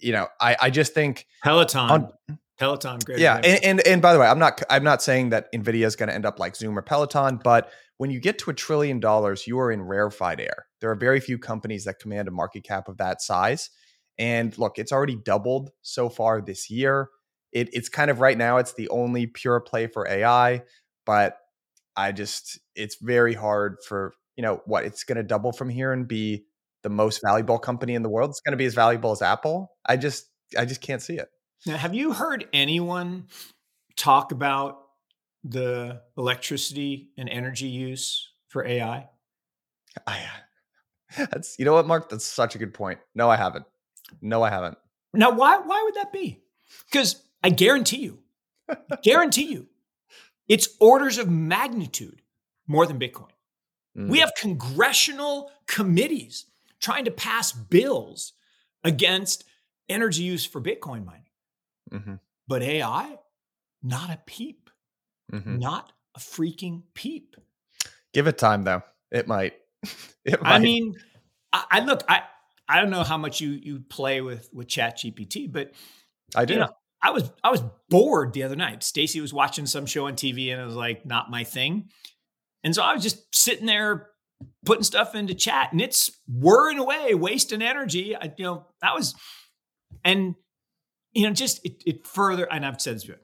[0.00, 1.90] you know, I I just think Peloton.
[1.90, 2.12] On,
[2.58, 3.20] Peloton, great.
[3.20, 5.96] Yeah, and, and, and by the way, I'm not I'm not saying that Nvidia is
[5.96, 9.00] going to end up like Zoom or Peloton, but when you get to a trillion
[9.00, 10.66] dollars, you are in rarefied air.
[10.80, 13.70] There are very few companies that command a market cap of that size.
[14.18, 17.08] And look, it's already doubled so far this year.
[17.52, 20.62] It, it's kind of right now, it's the only pure play for AI,
[21.06, 21.38] but
[21.96, 25.92] I just it's very hard for you know what it's going to double from here
[25.92, 26.46] and be
[26.84, 28.30] the most valuable company in the world.
[28.30, 29.72] It's going to be as valuable as Apple.
[29.84, 31.28] I just I just can't see it.
[31.66, 33.26] Now, have you heard anyone
[33.96, 34.78] talk about
[35.42, 39.08] the electricity and energy use for AI?
[40.06, 40.18] I,
[41.18, 42.08] uh, that's you know what, Mark.
[42.08, 43.00] That's such a good point.
[43.16, 43.66] No, I haven't.
[44.22, 44.78] No, I haven't.
[45.12, 46.40] Now, why why would that be?
[46.88, 48.20] Because I guarantee you,
[49.02, 49.66] guarantee you,
[50.46, 52.22] it's orders of magnitude
[52.68, 53.30] more than Bitcoin.
[53.98, 54.08] Mm.
[54.08, 56.46] We have congressional committees
[56.80, 58.32] trying to pass bills
[58.84, 59.44] against
[59.88, 61.22] energy use for Bitcoin mining.
[61.92, 62.14] Mm-hmm.
[62.46, 63.16] But AI,
[63.82, 64.70] not a peep.
[65.32, 65.58] Mm-hmm.
[65.58, 67.36] Not a freaking peep.
[68.14, 68.82] Give it time though.
[69.10, 69.54] It might.
[70.24, 70.54] it might.
[70.54, 70.94] I mean,
[71.52, 72.22] I, I, look, I
[72.68, 75.72] I don't know how much you you play with with ChatGPT, but
[76.34, 76.54] I do.
[76.54, 76.70] You know,
[77.02, 78.82] I was I was bored the other night.
[78.82, 81.90] Stacy was watching some show on TV and it was like not my thing.
[82.64, 84.08] And so I was just sitting there
[84.64, 88.14] putting stuff into chat and it's whirring away, wasting energy.
[88.16, 89.14] I, you know, that was
[90.04, 90.34] and
[91.12, 93.20] you know, just it, it further, and I've said this before,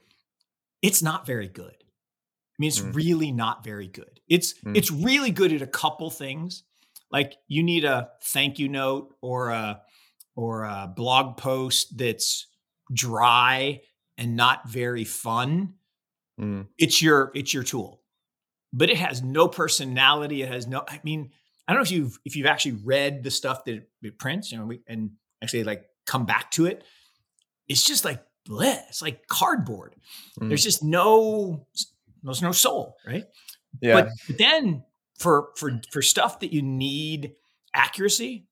[0.82, 1.74] it's not very good.
[1.74, 2.94] I mean, it's mm.
[2.94, 4.20] really not very good.
[4.28, 4.76] It's mm.
[4.76, 6.64] it's really good at a couple things.
[7.10, 9.80] Like you need a thank you note or a
[10.36, 12.46] or a blog post that's
[12.92, 13.80] dry
[14.18, 15.74] and not very fun.
[16.40, 16.68] Mm.
[16.78, 18.00] It's your it's your tool.
[18.76, 20.42] But it has no personality.
[20.42, 21.30] It has no I mean,
[21.66, 24.58] I don't know if you've if you've actually read the stuff that it prints, you
[24.58, 26.84] know, we, and actually like come back to it
[27.68, 29.94] it's just like bleh, it's like cardboard.
[30.40, 30.48] Mm.
[30.48, 31.66] There's just no
[32.22, 33.24] there's no soul, right?
[33.80, 34.02] Yeah.
[34.02, 34.84] But, but then
[35.18, 37.34] for for for stuff that you need
[37.74, 38.46] accuracy,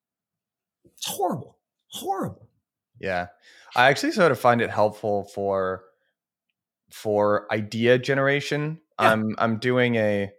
[0.85, 1.59] it's horrible.
[1.89, 2.49] Horrible.
[3.01, 3.29] Yeah.
[3.75, 5.85] I actually sort of find it helpful for
[6.91, 8.81] for idea generation.
[9.01, 9.13] Yeah.
[9.13, 10.31] I'm I'm doing a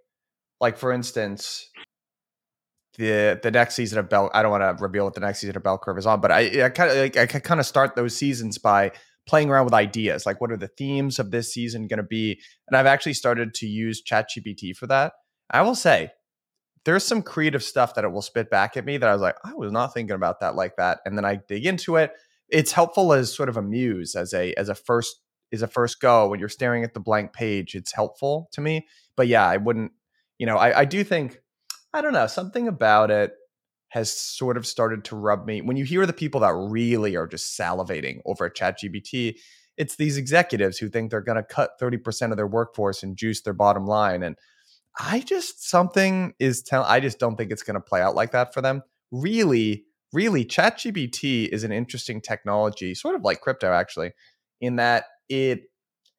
[0.60, 1.70] like for instance,
[2.98, 4.30] the the next season of Bell.
[4.34, 6.32] I don't want to reveal what the next season of Bell Curve is on, but
[6.32, 8.92] I I kind of like, I kind of start those seasons by
[9.28, 12.39] playing around with ideas, like what are the themes of this season going to be,
[12.68, 15.13] and I've actually started to use ChatGPT for that.
[15.50, 16.12] I will say
[16.86, 19.36] there's some creative stuff that it will spit back at me that I was like,
[19.46, 22.12] I was not thinking about that like that, and then I dig into it.
[22.50, 25.23] It's helpful as sort of a muse, as a as a first
[25.54, 27.76] is a first go when you're staring at the blank page.
[27.76, 29.94] It's helpful to me, but yeah, I wouldn't.
[30.38, 31.39] You know, I, I do think
[31.94, 33.34] I don't know, something about it
[33.89, 35.62] has sort of started to rub me.
[35.62, 39.38] When you hear the people that really are just salivating over at ChatGPT,
[39.78, 43.42] it's these executives who think they're going to cut 30% of their workforce and juice
[43.42, 44.24] their bottom line.
[44.24, 44.36] And
[45.00, 48.32] I just, something is telling, I just don't think it's going to play out like
[48.32, 48.82] that for them.
[49.12, 54.13] Really, really, ChatGPT is an interesting technology, sort of like crypto actually,
[54.60, 55.64] in that it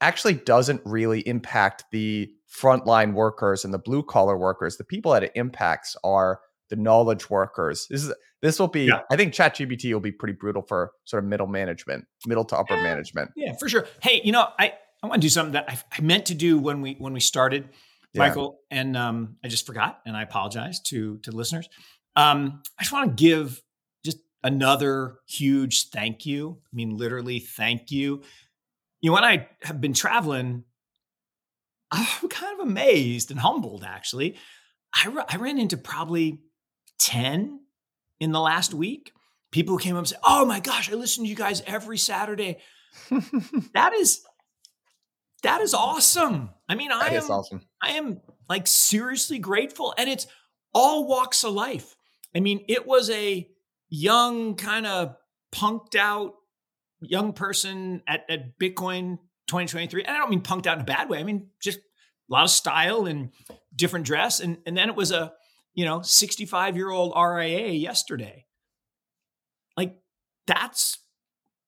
[0.00, 4.76] actually doesn't really impact the frontline workers and the blue collar workers.
[4.76, 6.40] The people that it impacts are
[6.70, 7.86] the knowledge workers.
[7.88, 8.84] This is this will be.
[8.84, 9.00] Yeah.
[9.10, 12.76] I think ChatGPT will be pretty brutal for sort of middle management, middle to upper
[12.76, 13.30] yeah, management.
[13.36, 13.86] Yeah, for sure.
[14.02, 16.58] Hey, you know, I I want to do something that I, I meant to do
[16.58, 17.68] when we when we started,
[18.14, 21.68] Michael, and um, I just forgot, and I apologize to to listeners.
[22.16, 23.62] Um, I just want to give
[24.04, 26.58] just another huge thank you.
[26.64, 28.22] I mean, literally, thank you
[29.04, 30.64] you know, when I have been traveling,
[31.90, 34.38] I'm kind of amazed and humbled actually.
[34.94, 36.40] I, I ran into probably
[37.00, 37.60] 10
[38.18, 39.12] in the last week.
[39.52, 42.60] People came up and said, Oh my gosh, I listen to you guys every Saturday.
[43.74, 44.22] that is
[45.42, 46.48] that is awesome.
[46.66, 47.60] I mean, I am awesome.
[47.82, 49.92] I am like seriously grateful.
[49.98, 50.26] And it's
[50.72, 51.94] all walks of life.
[52.34, 53.46] I mean, it was a
[53.90, 55.14] young, kind of
[55.52, 56.36] punked out
[57.08, 60.04] young person at, at Bitcoin 2023.
[60.04, 61.18] And I don't mean punked out in a bad way.
[61.18, 63.30] I mean, just a lot of style and
[63.74, 64.40] different dress.
[64.40, 65.32] And, and then it was a,
[65.74, 68.46] you know, 65 year old RIA yesterday.
[69.76, 69.96] Like
[70.46, 70.98] that's,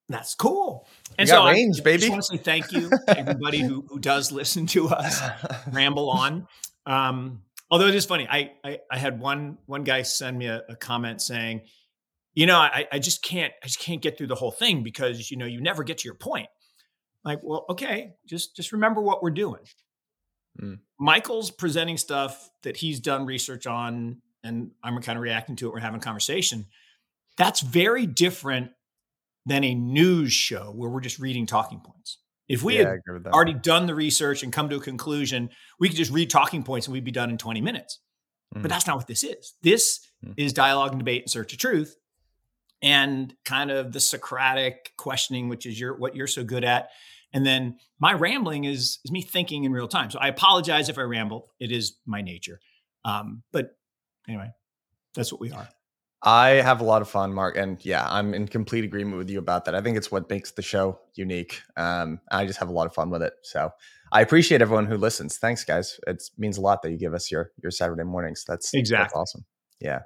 [0.08, 0.86] that's cool.
[1.18, 1.94] And so range, I, baby.
[1.94, 5.20] I just want to say thank you to everybody who, who does listen to us
[5.72, 6.46] ramble on.
[6.86, 10.62] Um, although it is funny, I, I, I had one, one guy send me a,
[10.68, 11.62] a comment saying,
[12.36, 15.30] you know, I, I just can't, I just can't get through the whole thing because,
[15.30, 16.48] you know, you never get to your point.
[17.24, 19.62] Like, well, okay, just, just remember what we're doing.
[20.60, 20.78] Mm.
[21.00, 25.72] Michael's presenting stuff that he's done research on, and I'm kind of reacting to it.
[25.72, 26.66] We're having conversation.
[27.38, 28.70] That's very different
[29.46, 32.18] than a news show where we're just reading talking points.
[32.48, 35.48] If we yeah, had already done the research and come to a conclusion,
[35.80, 37.98] we could just read talking points and we'd be done in 20 minutes.
[38.54, 38.62] Mm.
[38.62, 39.54] But that's not what this is.
[39.62, 40.34] This mm.
[40.36, 41.96] is dialogue and debate in search of truth
[42.82, 46.90] and kind of the Socratic questioning, which is your what you're so good at.
[47.32, 50.10] And then my rambling is is me thinking in real time.
[50.10, 51.50] So I apologize if I ramble.
[51.60, 52.60] It is my nature.
[53.04, 53.76] Um, but
[54.28, 54.50] anyway,
[55.14, 55.68] that's what we are.
[56.22, 59.38] I have a lot of fun, Mark, and yeah, I'm in complete agreement with you
[59.38, 59.74] about that.
[59.74, 61.60] I think it's what makes the show unique.
[61.76, 63.34] Um, I just have a lot of fun with it.
[63.42, 63.70] So
[64.12, 65.36] I appreciate everyone who listens.
[65.36, 66.00] Thanks, guys.
[66.06, 68.44] It means a lot that you give us your your Saturday mornings.
[68.46, 69.44] That's exactly that's awesome.
[69.80, 70.00] Yeah.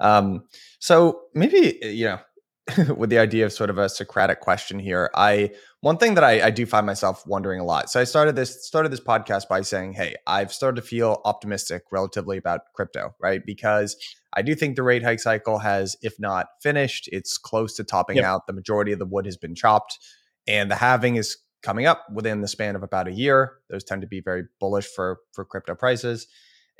[0.00, 0.44] Um,
[0.78, 2.18] so maybe you know
[2.96, 5.10] with the idea of sort of a Socratic question here.
[5.14, 7.90] I one thing that I, I, do find myself wondering a lot.
[7.90, 11.82] So I started this started this podcast by saying, "Hey, I've started to feel optimistic
[11.92, 13.42] relatively about crypto, right?
[13.44, 13.96] Because
[14.32, 18.16] I do think the rate hike cycle has, if not finished, it's close to topping
[18.16, 18.24] yep.
[18.24, 18.46] out.
[18.46, 19.98] The majority of the wood has been chopped,
[20.46, 23.56] and the halving is coming up within the span of about a year.
[23.68, 26.26] Those tend to be very bullish for for crypto prices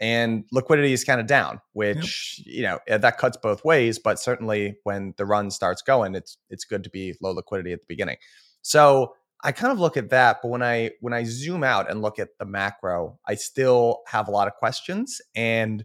[0.01, 2.57] and liquidity is kind of down which yep.
[2.57, 6.37] you know eh, that cuts both ways but certainly when the run starts going it's
[6.51, 8.17] it's good to be low liquidity at the beginning.
[8.63, 12.03] So i kind of look at that but when i when i zoom out and
[12.03, 15.85] look at the macro i still have a lot of questions and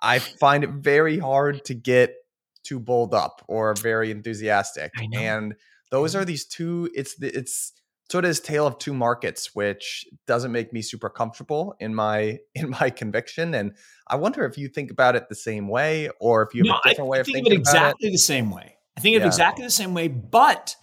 [0.00, 2.14] i find it very hard to get
[2.62, 5.54] too bold up or very enthusiastic and
[5.90, 7.72] those are these two it's it's
[8.10, 12.38] sort of this tale of two markets, which doesn't make me super comfortable in my
[12.54, 13.54] in my conviction.
[13.54, 13.74] And
[14.08, 16.80] I wonder if you think about it the same way, or if you have no,
[16.84, 18.12] a different I, way of think thinking of it exactly it.
[18.12, 18.76] the same way.
[18.96, 19.26] I think of yeah.
[19.26, 20.76] exactly the same way, but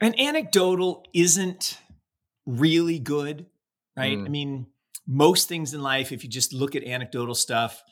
[0.00, 1.78] an anecdotal isn't
[2.46, 3.46] really good,
[3.96, 4.16] right?
[4.16, 4.26] Mm.
[4.26, 4.66] I mean,
[5.06, 7.82] most things in life, if you just look at anecdotal stuff,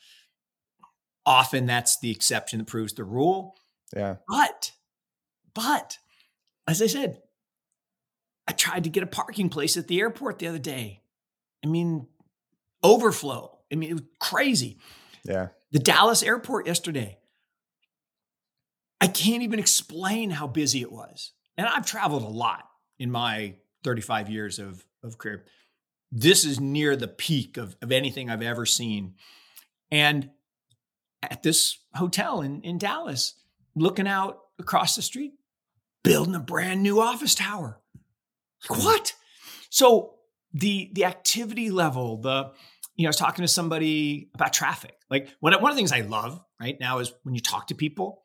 [1.24, 3.56] often that's the exception that proves the rule.
[3.94, 4.16] Yeah.
[4.28, 4.72] But,
[5.54, 5.98] but
[6.66, 7.20] as I said,
[8.48, 11.02] I tried to get a parking place at the airport the other day.
[11.64, 12.06] I mean,
[12.82, 13.58] overflow.
[13.72, 14.78] I mean, it was crazy.
[15.24, 15.48] Yeah.
[15.72, 17.18] The Dallas airport yesterday.
[19.00, 21.32] I can't even explain how busy it was.
[21.56, 23.54] And I've traveled a lot in my
[23.84, 25.44] 35 years of, of career.
[26.12, 29.14] This is near the peak of, of anything I've ever seen.
[29.90, 30.30] And
[31.22, 33.34] at this hotel in, in Dallas,
[33.74, 35.34] looking out across the street,
[36.02, 37.80] building a brand new office tower.
[38.68, 39.14] Like, what?
[39.70, 40.14] So
[40.52, 42.52] the the activity level, the
[42.96, 44.96] you know, I was talking to somebody about traffic.
[45.10, 47.74] Like one one of the things I love right now is when you talk to
[47.74, 48.22] people,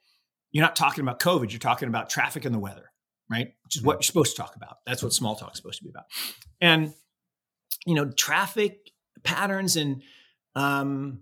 [0.52, 2.92] you're not talking about COVID, you're talking about traffic and the weather,
[3.30, 3.54] right?
[3.64, 4.78] Which is what you're supposed to talk about.
[4.86, 6.06] That's what small talk is supposed to be about.
[6.60, 6.94] And
[7.86, 8.92] you know, traffic
[9.24, 10.02] patterns and
[10.56, 11.22] um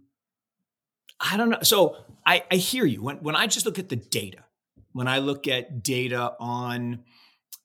[1.19, 1.60] I don't know.
[1.63, 3.02] So I, I hear you.
[3.02, 4.45] When when I just look at the data,
[4.93, 7.04] when I look at data on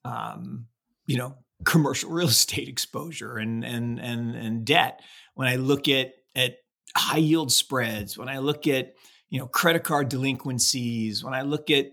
[0.05, 0.67] um,
[1.07, 5.01] you know, commercial real estate exposure and and and and debt,
[5.35, 6.57] when I look at at
[6.97, 8.95] high yield spreads, when I look at
[9.31, 11.91] you know credit card delinquencies, when I look at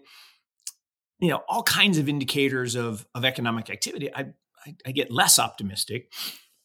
[1.19, 4.27] you know all kinds of indicators of of economic activity, I,
[4.65, 6.11] I, I get less optimistic.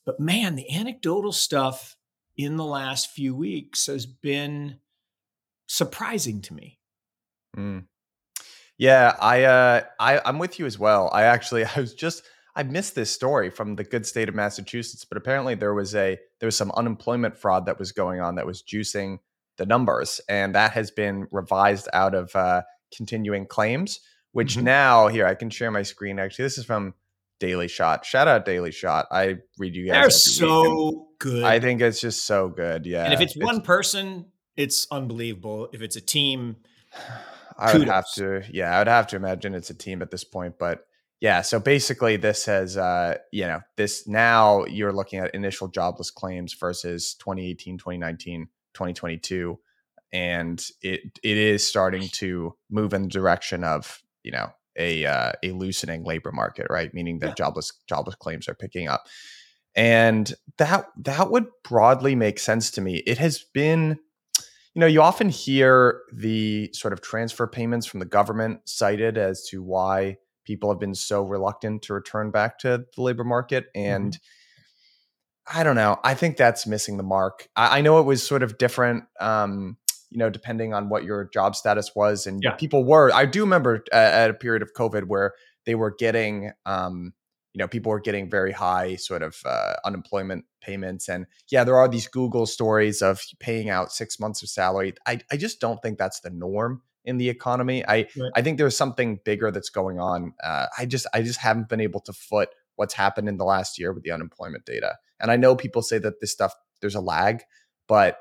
[0.04, 1.96] But man, the anecdotal stuff
[2.36, 4.78] in the last few weeks has been
[5.66, 6.78] surprising to me.
[7.56, 7.86] Mm.
[8.78, 11.10] Yeah, I uh I I'm with you as well.
[11.12, 12.22] I actually I was just
[12.56, 16.18] I missed this story from the good state of Massachusetts, but apparently there was a
[16.40, 19.18] there was some unemployment fraud that was going on that was juicing
[19.58, 22.62] the numbers, and that has been revised out of uh,
[22.96, 24.00] continuing claims.
[24.32, 24.64] Which mm-hmm.
[24.64, 26.18] now here I can share my screen.
[26.18, 26.94] Actually, this is from
[27.40, 28.06] Daily Shot.
[28.06, 29.06] Shout out Daily Shot.
[29.10, 30.02] I read you guys.
[30.02, 31.44] They're so good.
[31.44, 32.86] I think it's just so good.
[32.86, 33.04] Yeah.
[33.04, 35.68] And if it's, it's one person, it's unbelievable.
[35.72, 36.56] If it's a team,
[37.58, 38.42] I would have to.
[38.50, 40.86] Yeah, I would have to imagine it's a team at this point, but
[41.20, 46.10] yeah, so basically this has uh, you know, this now you're looking at initial jobless
[46.10, 49.58] claims versus 2018, 2019, 2022
[50.12, 55.32] and it it is starting to move in the direction of, you know, a uh,
[55.42, 56.92] a loosening labor market, right?
[56.94, 57.34] Meaning that yeah.
[57.34, 59.06] jobless jobless claims are picking up.
[59.74, 63.02] And that that would broadly make sense to me.
[63.06, 63.98] It has been
[64.74, 69.46] you know, you often hear the sort of transfer payments from the government cited as
[69.48, 73.66] to why people have been so reluctant to return back to the labor market.
[73.74, 75.58] And mm-hmm.
[75.58, 75.98] I don't know.
[76.02, 77.48] I think that's missing the mark.
[77.56, 79.76] I, I know it was sort of different, um,
[80.10, 82.26] you know, depending on what your job status was.
[82.26, 82.52] And yeah.
[82.52, 85.34] people were, I do remember at, at, a period of COVID where
[85.66, 87.12] they were getting, um,
[87.52, 91.08] you know, people were getting very high sort of uh, unemployment payments.
[91.08, 94.94] And yeah, there are these Google stories of paying out six months of salary.
[95.06, 97.86] I, I just don't think that's the norm in the economy.
[97.86, 98.32] I right.
[98.34, 100.34] I think there's something bigger that's going on.
[100.42, 103.78] Uh, I just I just haven't been able to foot what's happened in the last
[103.78, 104.96] year with the unemployment data.
[105.18, 107.42] And I know people say that this stuff there's a lag,
[107.88, 108.18] but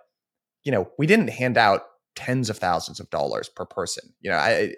[0.63, 1.81] you know we didn't hand out
[2.15, 4.13] tens of thousands of dollars per person.
[4.21, 4.75] You know, I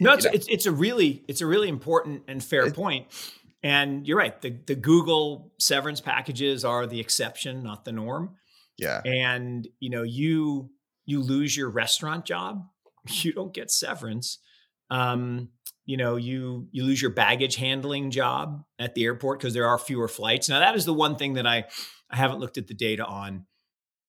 [0.00, 3.06] no, it's, it's, it's a really it's a really important and fair point.
[3.62, 4.38] And you're right.
[4.40, 8.36] The the Google severance packages are the exception, not the norm.
[8.76, 9.00] Yeah.
[9.04, 10.70] And you know, you
[11.06, 12.64] you lose your restaurant job
[13.08, 14.38] you don't get severance.
[14.90, 15.48] Um,
[15.86, 19.78] you know, you you lose your baggage handling job at the airport because there are
[19.78, 20.48] fewer flights.
[20.48, 21.64] Now, that is the one thing that I
[22.10, 23.46] I haven't looked at the data on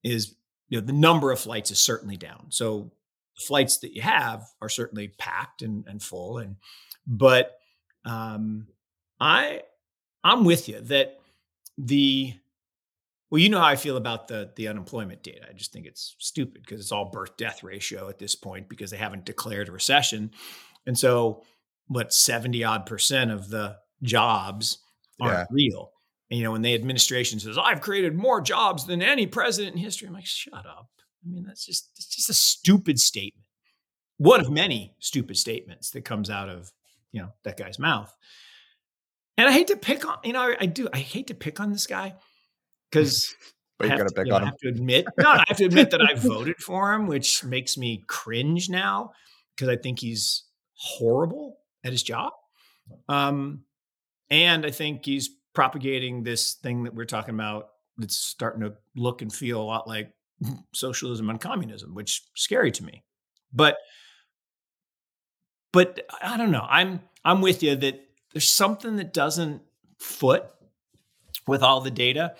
[0.04, 0.36] is
[0.70, 2.48] you know the number of flights is certainly down.
[2.50, 2.92] So
[3.36, 6.38] the flights that you have are certainly packed and, and full.
[6.38, 6.58] And
[7.06, 7.58] but
[8.06, 8.68] um,
[9.20, 9.64] I
[10.24, 11.20] I'm with you that
[11.78, 12.34] the
[13.36, 15.46] well, you know how I feel about the the unemployment data.
[15.50, 18.92] I just think it's stupid because it's all birth death ratio at this point because
[18.92, 20.32] they haven't declared a recession.
[20.86, 21.44] And so
[21.88, 24.78] what 70 odd percent of the jobs
[25.20, 25.46] aren't yeah.
[25.50, 25.92] real.
[26.32, 29.82] And, you know, when the administration says, I've created more jobs than any president in
[29.82, 30.88] history, I'm like, shut up.
[31.26, 33.44] I mean, that's just that's just a stupid statement.
[34.16, 36.72] One of many stupid statements that comes out of,
[37.12, 38.16] you know, that guy's mouth.
[39.38, 41.60] And I hate to pick on, you know, I, I do, I hate to pick
[41.60, 42.16] on this guy
[42.96, 43.36] because
[43.78, 44.48] but you're gonna pick you on him.
[44.48, 47.44] I have to admit, no, I have to admit that I voted for him, which
[47.44, 49.12] makes me cringe now
[49.56, 50.44] because I think he's
[50.76, 52.32] horrible at his job.
[53.10, 53.64] Um,
[54.30, 59.22] and I think he's propagating this thing that we're talking about that's starting to look
[59.22, 60.12] and feel a lot like
[60.74, 63.04] socialism and communism, which is scary to me.
[63.54, 63.78] But
[65.74, 66.66] but I don't know.
[66.70, 69.62] I'm I'm with you that there's something that doesn't
[70.00, 70.46] foot
[71.48, 72.36] with all the data.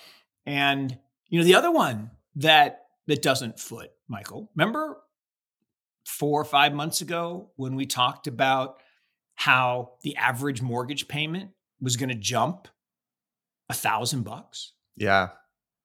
[0.46, 0.98] And
[1.30, 4.98] you know, the other one that that doesn't foot, Michael, remember
[6.06, 8.78] four or five months ago when we talked about
[9.36, 12.68] how the average mortgage payment was going to jump
[13.70, 14.74] a thousand bucks.
[14.96, 15.30] Yeah.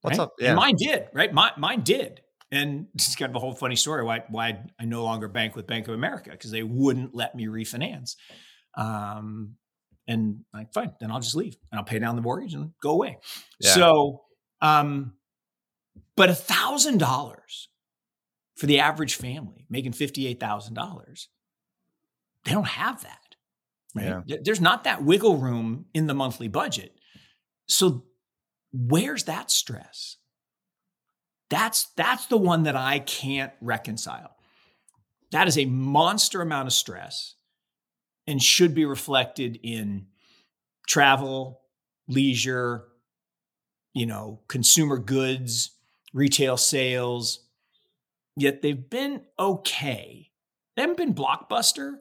[0.02, 0.24] What's right?
[0.24, 0.32] up?
[0.38, 0.48] Yeah.
[0.48, 1.32] And mine did, right?
[1.32, 2.20] My, mine did.
[2.52, 5.56] And this is kind of a whole funny story why, why I no longer bank
[5.56, 8.16] with Bank of America because they wouldn't let me refinance.
[8.76, 9.54] Um,
[10.08, 12.90] and like, fine, then I'll just leave and I'll pay down the mortgage and go
[12.90, 13.18] away.
[13.60, 13.74] Yeah.
[13.74, 14.22] So,
[14.60, 15.14] um,
[16.16, 17.68] but a thousand dollars
[18.56, 21.26] for the average family making $58,000,
[22.44, 23.36] they don't have that.
[23.94, 24.22] Right?
[24.26, 24.36] Yeah.
[24.42, 26.94] There's not that wiggle room in the monthly budget.
[27.66, 28.04] So
[28.72, 30.16] where's that stress?
[31.48, 34.36] That's that's the one that I can't reconcile.
[35.32, 37.34] That is a monster amount of stress
[38.26, 40.06] and should be reflected in
[40.86, 41.62] travel,
[42.08, 42.84] leisure,
[43.94, 45.70] you know, consumer goods,
[46.12, 47.40] retail sales.
[48.36, 50.30] Yet they've been okay.
[50.76, 51.96] They haven't been blockbuster,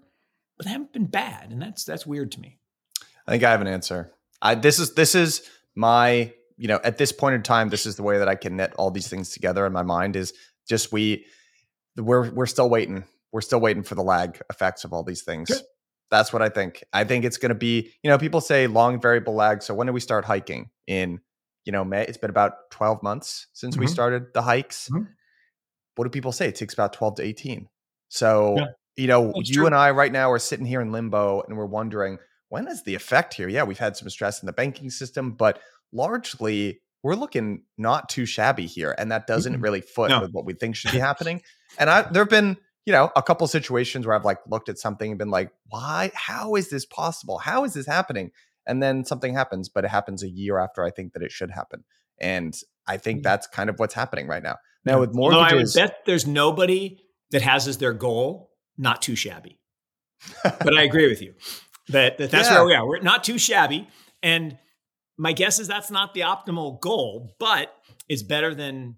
[0.57, 2.57] but they haven't been bad, and that's that's weird to me.
[3.27, 4.11] I think I have an answer.
[4.41, 5.41] I this is this is
[5.75, 8.55] my you know at this point in time this is the way that I can
[8.55, 10.33] net all these things together in my mind is
[10.67, 11.25] just we
[11.97, 13.03] we're we're still waiting.
[13.31, 15.51] We're still waiting for the lag effects of all these things.
[16.09, 16.83] That's what I think.
[16.91, 19.61] I think it's going to be, you know, people say long variable lag.
[19.61, 21.19] So when do we start hiking in,
[21.69, 22.01] you know, May?
[22.01, 23.81] It's been about 12 months since mm-hmm.
[23.81, 24.89] we started the hikes.
[24.91, 25.03] Mm-hmm.
[25.93, 26.47] What do people say?
[26.47, 27.67] It takes about 12 to 18.
[28.07, 28.65] So yeah
[28.99, 29.65] you know, That's you true.
[29.65, 32.17] and I right now are sitting here in limbo and we're wondering
[32.49, 33.47] when is the effect here?
[33.47, 35.61] Yeah, we've had some stress in the banking system, but
[35.93, 38.93] largely we're looking not too shabby here.
[38.97, 39.61] And that doesn't mm-hmm.
[39.61, 40.19] really foot no.
[40.19, 41.41] with what we think should be happening.
[41.77, 44.79] And I, there have been, you know, a couple situations where I've like looked at
[44.79, 46.11] something and been like, why?
[46.13, 47.37] How is this possible?
[47.37, 48.31] How is this happening?
[48.69, 51.51] And then something happens, but it happens a year after I think that it should
[51.51, 51.83] happen.
[52.21, 52.55] And
[52.87, 54.57] I think that's kind of what's happening right now.
[54.85, 56.99] Now with mortgages, I would bet there's nobody
[57.31, 59.59] that has as their goal not too shabby.
[60.43, 61.33] but I agree with you
[61.89, 62.55] that, that that's yeah.
[62.55, 62.87] where we are.
[62.87, 63.87] We're not too shabby.
[64.21, 64.57] And
[65.17, 67.73] my guess is that's not the optimal goal, but
[68.07, 68.97] it's better than,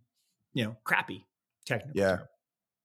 [0.53, 1.25] you know, crappy
[1.65, 2.01] technically.
[2.01, 2.17] Yeah.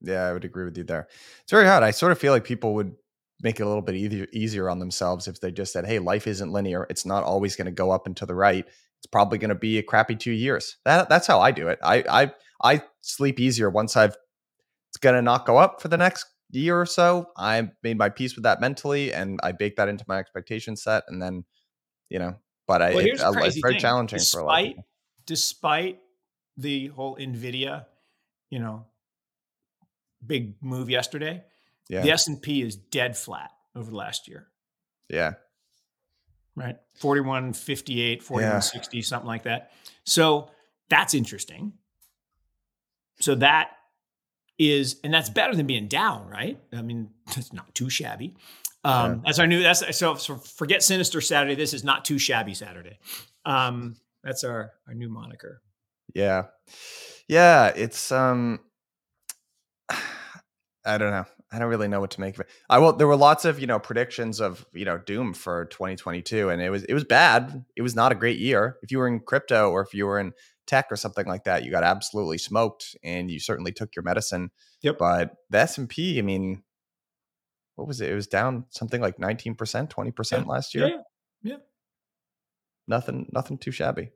[0.02, 1.08] Yeah, I would agree with you there.
[1.42, 1.82] It's very hard.
[1.82, 2.94] I sort of feel like people would
[3.42, 6.26] make it a little bit easier, easier on themselves if they just said, hey, life
[6.26, 6.86] isn't linear.
[6.88, 8.64] It's not always going to go up and to the right.
[8.66, 10.76] It's probably going to be a crappy two years.
[10.84, 11.78] That, that's how I do it.
[11.82, 12.32] I, I,
[12.62, 14.16] I sleep easier once I've,
[14.90, 18.08] it's going to not go up for the next year or so, I made my
[18.08, 21.44] peace with that mentally, and I bake that into my expectation set, and then,
[22.08, 23.80] you know, but I, well, it, it's very thing.
[23.80, 24.60] challenging despite, for a lot.
[24.60, 24.86] Of people.
[25.26, 25.98] Despite
[26.56, 27.86] the whole Nvidia,
[28.48, 28.86] you know,
[30.24, 31.42] big move yesterday,
[31.88, 32.02] yeah.
[32.02, 34.48] the S and P is dead flat over the last year.
[35.08, 35.34] Yeah.
[36.54, 36.76] Right.
[36.98, 38.62] 41, 58, 41,
[38.92, 39.00] yeah.
[39.02, 39.72] something like that.
[40.04, 40.50] So
[40.88, 41.74] that's interesting.
[43.20, 43.70] So that
[44.58, 46.58] is, and that's better than being down, right?
[46.72, 48.34] I mean, it's not too shabby.
[48.84, 49.20] Um, yeah.
[49.24, 49.62] That's our new.
[49.62, 50.36] That's so, so.
[50.36, 51.56] Forget Sinister Saturday.
[51.56, 53.00] This is not too shabby Saturday.
[53.44, 55.60] Um, that's our our new moniker.
[56.14, 56.44] Yeah,
[57.26, 57.72] yeah.
[57.74, 58.60] It's um,
[59.88, 61.26] I don't know.
[61.52, 62.48] I don't really know what to make of it.
[62.68, 62.92] I will.
[62.92, 66.70] There were lots of you know predictions of you know doom for 2022, and it
[66.70, 67.64] was it was bad.
[67.76, 68.78] It was not a great year.
[68.82, 70.32] If you were in crypto or if you were in
[70.66, 74.50] tech or something like that, you got absolutely smoked, and you certainly took your medicine.
[74.82, 74.98] Yep.
[74.98, 76.62] But the S and P, I mean,
[77.76, 78.10] what was it?
[78.10, 80.88] It was down something like 19%, 20% last year.
[80.88, 80.96] Yeah,
[81.42, 81.56] yeah.
[82.88, 84.10] Nothing, nothing too shabby.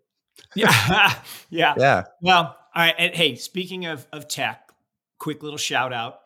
[0.55, 1.14] Yeah.
[1.51, 1.74] yeah.
[1.76, 2.05] Yeah.
[2.20, 2.95] Well, all right.
[2.99, 4.70] And hey, speaking of of tech,
[5.18, 6.20] quick little shout out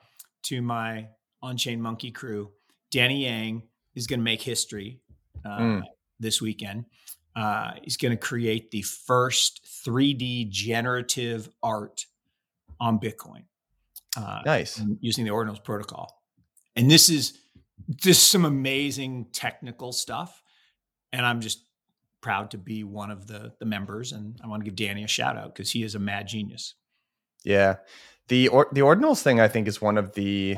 [0.45, 1.09] to my
[1.42, 2.53] OnChainMonkey crew.
[2.90, 3.62] Danny Yang
[3.95, 5.01] is going to make history
[5.45, 5.82] uh, Mm.
[6.20, 6.84] this weekend.
[7.36, 12.07] Uh, he's going to create the first 3D generative art
[12.80, 13.45] on Bitcoin
[14.16, 14.80] uh, Nice.
[15.01, 16.22] using the Ordinals protocol.
[16.76, 17.38] And this is
[17.97, 20.42] just some amazing technical stuff.
[21.12, 21.64] And I'm just
[22.20, 24.12] proud to be one of the the members.
[24.12, 26.74] And I want to give Danny a shout out because he is a mad genius.
[27.45, 27.76] Yeah.
[28.29, 30.57] The or, the ordinals thing I think is one of the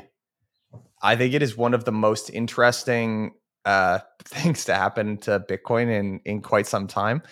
[1.02, 5.90] I think it is one of the most interesting uh things to happen to Bitcoin
[5.90, 7.22] in in quite some time.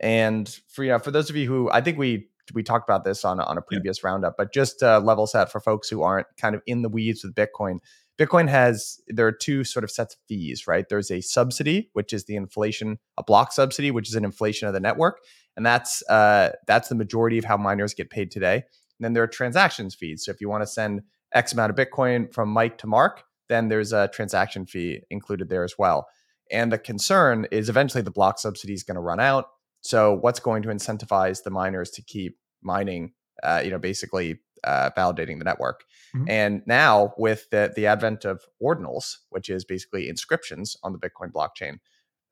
[0.00, 3.04] And for you know, for those of you who I think we we talked about
[3.04, 6.26] this on on a previous roundup, but just uh, level set for folks who aren't
[6.36, 7.78] kind of in the weeds with Bitcoin.
[8.18, 10.88] Bitcoin has there are two sort of sets of fees, right?
[10.88, 14.74] There's a subsidy, which is the inflation, a block subsidy, which is an inflation of
[14.74, 15.20] the network,
[15.56, 18.64] and that's uh, that's the majority of how miners get paid today.
[18.98, 20.24] And then there are transactions fees.
[20.24, 21.02] So if you want to send
[21.34, 25.64] X amount of Bitcoin from Mike to Mark, then there's a transaction fee included there
[25.64, 26.06] as well.
[26.50, 29.46] And the concern is eventually the block subsidy is going to run out.
[29.80, 33.12] So what's going to incentivize the miners to keep mining?
[33.42, 35.84] Uh, you know, basically uh, validating the network.
[36.14, 36.28] Mhm.
[36.28, 41.32] And now with the the advent of ordinals, which is basically inscriptions on the Bitcoin
[41.32, 41.78] blockchain,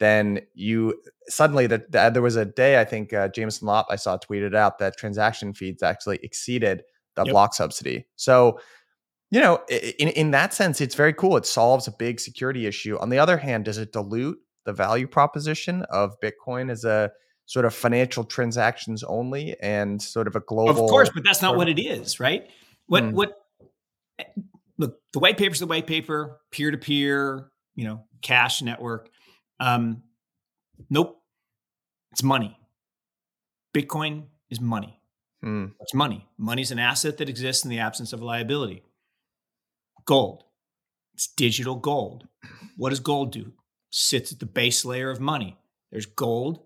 [0.01, 3.97] then you suddenly that that- there was a day I think uh, Jameson Lopp I
[3.97, 6.83] saw tweeted out that transaction feeds actually exceeded
[7.17, 7.33] the Yep.
[7.33, 8.07] block subsidy.
[8.17, 8.59] So
[9.31, 11.37] you know, in in that sense, it's very cool.
[11.37, 12.99] It solves a big security issue.
[12.99, 17.13] On the other hand, does it dilute the value proposition of Bitcoin as a
[17.47, 20.85] sort of financial transactions only and sort of a global?
[20.85, 22.51] Of course, but that's not what it is, right?
[22.87, 23.13] What Mm.
[23.13, 23.37] what
[24.79, 29.11] look, the white paper's the white paper, peer to peer, you know, cash network.
[29.61, 30.03] Um,
[30.89, 31.21] nope.
[32.13, 32.57] It's money.
[33.75, 34.99] Bitcoin is money.
[35.43, 36.27] Hmm, It's money.
[36.37, 38.83] Money's an asset that exists in the absence of a liability.
[40.07, 40.43] Gold.
[41.15, 42.27] It's digital gold.
[42.77, 43.53] What does gold do?
[43.91, 45.57] Sits at the base layer of money.
[45.91, 46.63] There's gold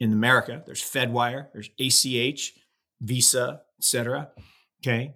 [0.00, 0.62] in America.
[0.64, 1.48] There's Fedwire.
[1.52, 2.52] There's ACH,
[3.00, 4.30] Visa, etc.
[4.82, 5.14] Okay,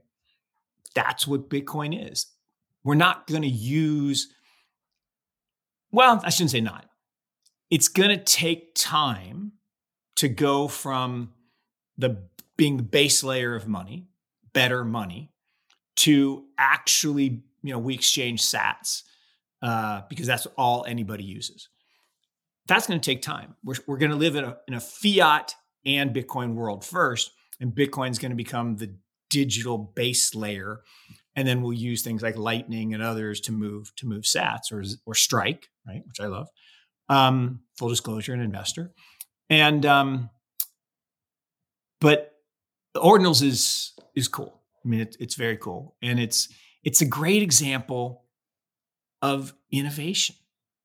[0.95, 2.27] that's what Bitcoin is.
[2.85, 4.29] We're not going to use.
[5.91, 6.88] Well, I shouldn't say not.
[7.71, 9.53] It's going to take time
[10.17, 11.33] to go from
[11.97, 12.23] the
[12.57, 14.09] being the base layer of money,
[14.53, 15.31] better money,
[15.97, 19.03] to actually, you know, we exchange sats
[19.63, 21.69] uh, because that's all anybody uses.
[22.67, 23.55] That's going to take time.
[23.65, 25.55] We're, we're going to live in a, in a fiat
[25.87, 28.95] and Bitcoin world first, and Bitcoin's going to become the
[29.31, 30.83] digital base layer,
[31.37, 34.83] and then we'll use things like Lightning and others to move to move Sats or
[35.07, 36.49] or Strike, right, which I love.
[37.09, 38.93] Um, full disclosure, an investor,
[39.49, 40.31] and um,
[42.01, 42.35] but
[42.97, 44.61] ordinals is is cool.
[44.85, 46.49] I mean, it, it's very cool, and it's
[46.85, 48.25] it's a great example
[49.23, 50.37] of innovation,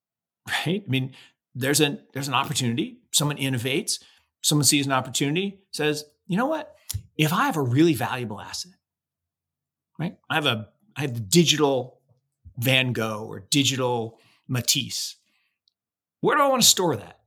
[0.66, 0.84] right?
[0.86, 1.14] I mean,
[1.56, 3.00] there's an there's an opportunity.
[3.12, 4.00] Someone innovates.
[4.42, 6.76] Someone sees an opportunity, says, you know what?
[7.18, 8.74] If I have a really valuable asset,
[9.98, 10.18] right?
[10.30, 10.68] I have a
[10.98, 12.02] I have the digital
[12.58, 15.16] Van Gogh or digital Matisse.
[16.24, 17.20] Where do I want to store that?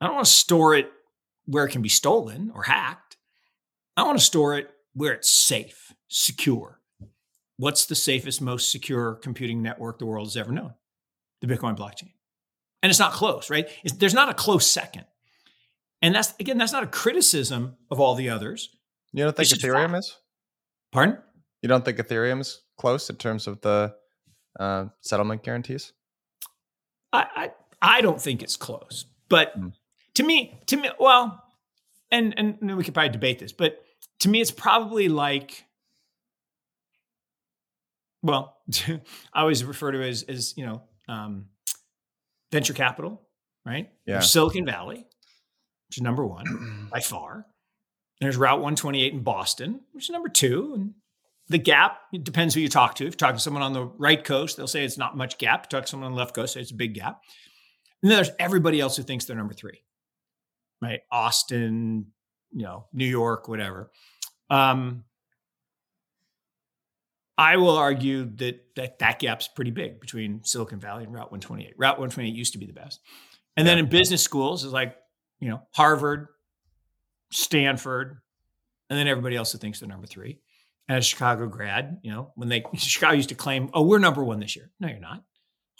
[0.00, 0.90] I don't want to store it
[1.44, 3.16] where it can be stolen or hacked.
[3.96, 6.80] I want to store it where it's safe, secure.
[7.56, 10.74] What's the safest, most secure computing network the world has ever known?
[11.40, 12.10] The Bitcoin blockchain.
[12.82, 13.68] And it's not close, right?
[13.84, 15.04] It's, there's not a close second.
[16.02, 18.70] And that's, again, that's not a criticism of all the others.
[19.12, 20.16] You don't think Ethereum is?
[20.90, 21.18] Pardon?
[21.62, 23.94] You don't think Ethereum is close in terms of the
[24.58, 25.92] uh, settlement guarantees?
[27.12, 27.50] I, I,
[27.82, 29.06] I don't think it's close.
[29.28, 29.68] But Hmm.
[30.14, 31.42] to me, to me, well,
[32.10, 33.82] and, and we could probably debate this, but
[34.20, 35.64] to me, it's probably like,
[38.22, 38.56] well,
[38.88, 41.46] I always refer to it as, as you know, um,
[42.52, 43.22] venture capital,
[43.64, 43.90] right?
[44.06, 44.14] Yeah.
[44.14, 44.96] There's Silicon Valley,
[45.88, 47.46] which is number one by far.
[48.20, 50.72] There's Route 128 in Boston, which is number two.
[50.74, 50.94] And
[51.48, 53.06] the gap, it depends who you talk to.
[53.06, 55.60] If you talk to someone on the right coast, they'll say it's not much gap.
[55.60, 57.20] If you talk to someone on the left coast, say it's a big gap.
[58.02, 59.82] And then there's everybody else who thinks they're number three,
[60.80, 61.00] right?
[61.10, 62.06] Austin,
[62.52, 63.90] you know, New York, whatever.
[64.48, 65.04] Um,
[67.36, 71.74] I will argue that that, that gap's pretty big between Silicon Valley and Route 128.
[71.76, 73.00] Route 128 used to be the best.
[73.56, 74.96] And then in business schools is like,
[75.40, 76.28] you know, Harvard,
[77.30, 78.18] Stanford,
[78.90, 80.40] and then everybody else who thinks they're number three.
[80.88, 84.24] as a Chicago grad, you know, when they Chicago used to claim, "Oh, we're number
[84.24, 85.22] one this year." No, you're not.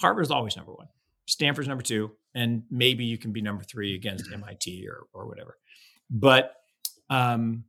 [0.01, 0.89] Harvard's always number one.
[1.27, 5.57] Stanford's number two, and maybe you can be number three against MIT or or whatever.
[6.11, 6.55] But
[7.09, 7.64] um,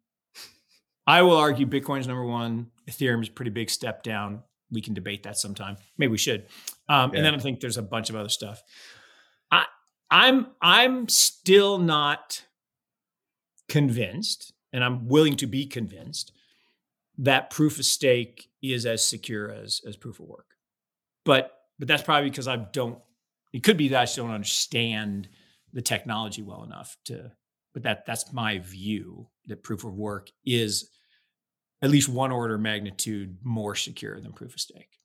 [1.06, 2.68] I will argue Bitcoin's number one.
[2.89, 4.43] Ethereum's a pretty big step down.
[4.72, 5.78] We can debate that sometime.
[5.97, 6.47] Maybe we should.
[6.88, 7.18] Um, yeah.
[7.18, 8.64] And then I think there's a bunch of other stuff.
[9.52, 9.66] I
[10.10, 12.43] I'm I'm still not
[13.70, 16.32] convinced, and I'm willing to be convinced
[17.18, 20.56] that proof of stake is as secure as as proof of work.
[21.26, 22.99] But but that's probably because I don't.
[23.54, 25.30] It could be that I just don't understand
[25.74, 27.32] the technology well enough to.
[27.74, 30.89] But that that's my view that proof of work is
[31.82, 34.99] at least one order of magnitude more secure than proof of stake.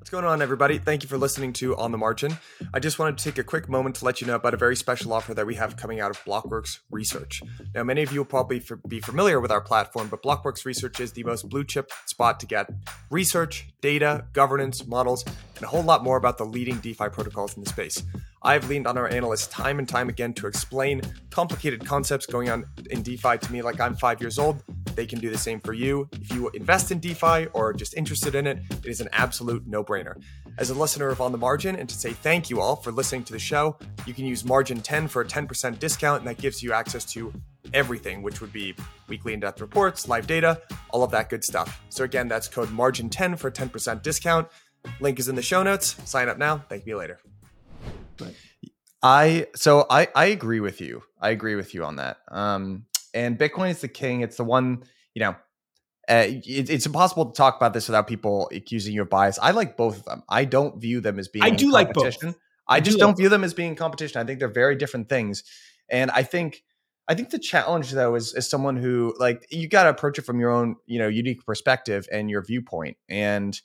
[0.00, 0.78] What's going on, everybody?
[0.78, 2.38] Thank you for listening to On the Margin.
[2.72, 4.74] I just wanted to take a quick moment to let you know about a very
[4.74, 7.42] special offer that we have coming out of Blockworks Research.
[7.74, 11.12] Now, many of you will probably be familiar with our platform, but Blockworks Research is
[11.12, 12.70] the most blue chip spot to get
[13.10, 15.22] research, data, governance, models,
[15.56, 18.02] and a whole lot more about the leading DeFi protocols in the space.
[18.42, 22.64] I've leaned on our analysts time and time again to explain complicated concepts going on
[22.90, 24.62] in DeFi to me like I'm five years old.
[24.94, 26.08] They can do the same for you.
[26.12, 29.66] If you invest in DeFi or are just interested in it, it is an absolute
[29.66, 30.14] no brainer.
[30.56, 33.24] As a listener of On the Margin, and to say thank you all for listening
[33.24, 33.76] to the show,
[34.06, 37.32] you can use Margin 10 for a 10% discount, and that gives you access to
[37.74, 38.74] everything, which would be
[39.08, 40.60] weekly in depth reports, live data,
[40.90, 41.82] all of that good stuff.
[41.90, 44.48] So, again, that's code Margin10 for a 10% discount.
[45.00, 45.96] Link is in the show notes.
[46.08, 46.64] Sign up now.
[46.68, 47.20] Thank you later.
[49.02, 51.02] I so I I agree with you.
[51.20, 52.18] I agree with you on that.
[52.28, 54.20] Um, and Bitcoin is the king.
[54.20, 55.36] It's the one you know.
[56.08, 59.38] Uh, it, it's impossible to talk about this without people accusing you of bias.
[59.40, 60.24] I like both of them.
[60.28, 61.44] I don't view them as being.
[61.44, 62.16] I do like both.
[62.24, 62.34] I,
[62.76, 64.20] I just do not like view them as being competition.
[64.20, 65.44] I think they're very different things,
[65.88, 66.64] and I think
[67.10, 70.22] I think the challenge though is is someone who like you got to approach it
[70.22, 72.96] from your own you know unique perspective and your viewpoint.
[73.08, 73.60] And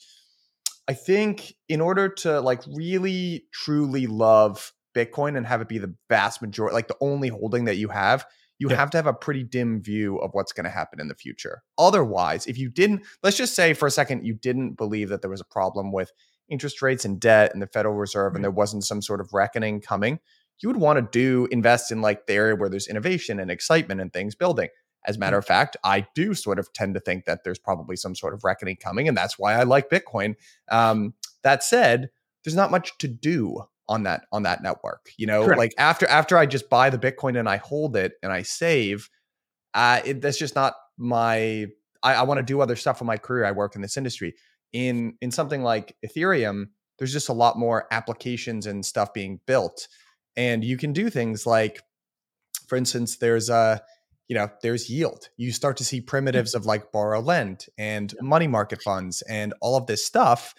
[0.87, 5.93] I think in order to like really truly love Bitcoin and have it be the
[6.09, 8.25] vast majority, like the only holding that you have,
[8.59, 8.75] you yeah.
[8.77, 11.63] have to have a pretty dim view of what's going to happen in the future.
[11.77, 15.29] Otherwise, if you didn't, let's just say for a second, you didn't believe that there
[15.29, 16.11] was a problem with
[16.49, 18.37] interest rates and debt and the Federal Reserve mm-hmm.
[18.37, 20.19] and there wasn't some sort of reckoning coming,
[20.61, 23.99] you would want to do invest in like the area where there's innovation and excitement
[23.99, 24.69] and things building.
[25.05, 25.39] As a matter mm-hmm.
[25.39, 28.43] of fact, I do sort of tend to think that there's probably some sort of
[28.43, 30.35] reckoning coming, and that's why I like Bitcoin.
[30.69, 32.09] Um, that said,
[32.43, 35.59] there's not much to do on that on that network you know Correct.
[35.59, 39.09] like after after i just buy the bitcoin and i hold it and i save
[39.73, 41.67] uh it, that's just not my
[42.01, 44.35] i, I want to do other stuff in my career i work in this industry
[44.73, 49.87] in in something like ethereum there's just a lot more applications and stuff being built
[50.35, 51.81] and you can do things like
[52.67, 53.81] for instance there's a
[54.27, 56.07] you know there's yield you start to see mm.
[56.07, 60.53] primitives of like borrow lend and money market funds and all of this stuff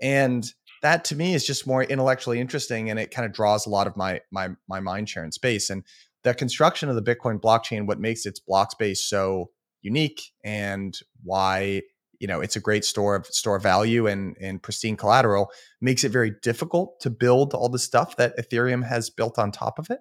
[0.00, 0.52] and
[0.82, 3.86] that to me is just more intellectually interesting and it kind of draws a lot
[3.86, 5.82] of my my my mind share in space and
[6.24, 9.50] the construction of the bitcoin blockchain what makes its block space so
[9.82, 11.82] unique and why
[12.20, 15.50] you know it's a great store of store value and and pristine collateral
[15.80, 19.78] makes it very difficult to build all the stuff that ethereum has built on top
[19.78, 20.00] of it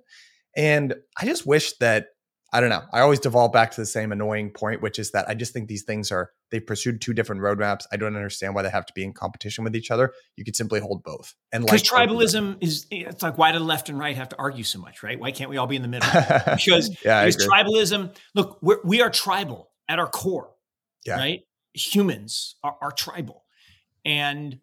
[0.56, 2.08] and i just wish that
[2.54, 2.84] I don't know.
[2.94, 5.68] I always devolve back to the same annoying point, which is that I just think
[5.68, 7.86] these things are they've pursued two different roadmaps.
[7.92, 10.14] I don't understand why they have to be in competition with each other.
[10.38, 11.36] You could simply hold both.
[11.52, 14.38] And because like tribalism is eh, it's like why do left and right have to
[14.38, 15.20] argue so much, right?
[15.20, 16.10] Why can't we all be in the middle?
[16.58, 18.16] Because yeah, because tribalism.
[18.34, 20.50] Look, we're, we are tribal at our core,
[21.06, 21.16] yeah.
[21.16, 21.42] right?
[21.74, 23.44] Humans are, are tribal,
[24.06, 24.60] and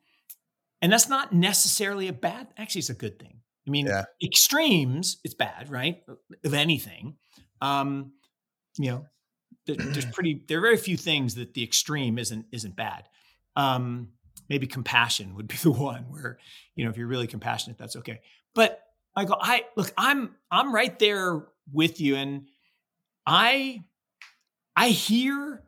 [0.81, 2.49] and that's not necessarily a bad.
[2.57, 3.41] Actually, it's a good thing.
[3.67, 4.05] I mean, yeah.
[4.23, 6.03] extremes, it's bad, right?
[6.45, 7.17] Of anything.
[7.61, 8.13] Um,
[8.79, 9.07] you know,
[9.67, 13.09] there's pretty there are very few things that the extreme isn't isn't bad.
[13.57, 14.09] Um,
[14.49, 16.39] maybe compassion would be the one where
[16.75, 18.21] you know if you're really compassionate, that's okay.
[18.55, 18.81] But
[19.17, 22.49] Michael, I look, I'm I'm right there with you, and
[23.27, 23.85] I
[24.77, 25.63] I hear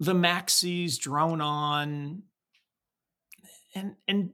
[0.00, 2.22] the maxis drone on,
[3.74, 4.32] and and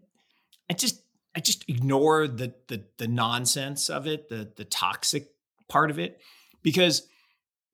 [0.71, 1.03] I just
[1.35, 5.29] I just ignore the the the nonsense of it, the the toxic
[5.71, 6.19] part of it.
[6.63, 7.09] Because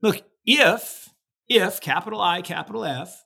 [0.00, 1.08] look, if,
[1.48, 3.24] if capital I, capital F,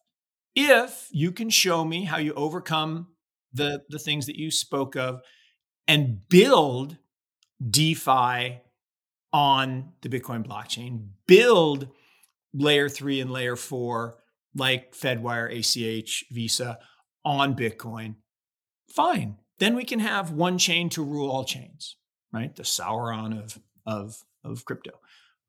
[0.54, 3.08] if you can show me how you overcome
[3.52, 5.20] the, the things that you spoke of
[5.86, 6.96] and build
[7.68, 8.60] DeFi
[9.32, 11.88] on the Bitcoin blockchain, build
[12.54, 14.16] layer three and layer four
[14.54, 16.78] like Fedwire, ACH, Visa
[17.24, 18.16] on Bitcoin,
[18.88, 19.36] fine.
[19.58, 21.96] Then we can have one chain to rule all chains,
[22.32, 22.54] right?
[22.54, 24.92] The Sauron of of of crypto.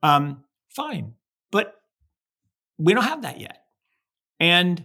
[0.03, 1.13] Um, fine,
[1.51, 1.75] but
[2.77, 3.59] we don't have that yet.
[4.39, 4.83] And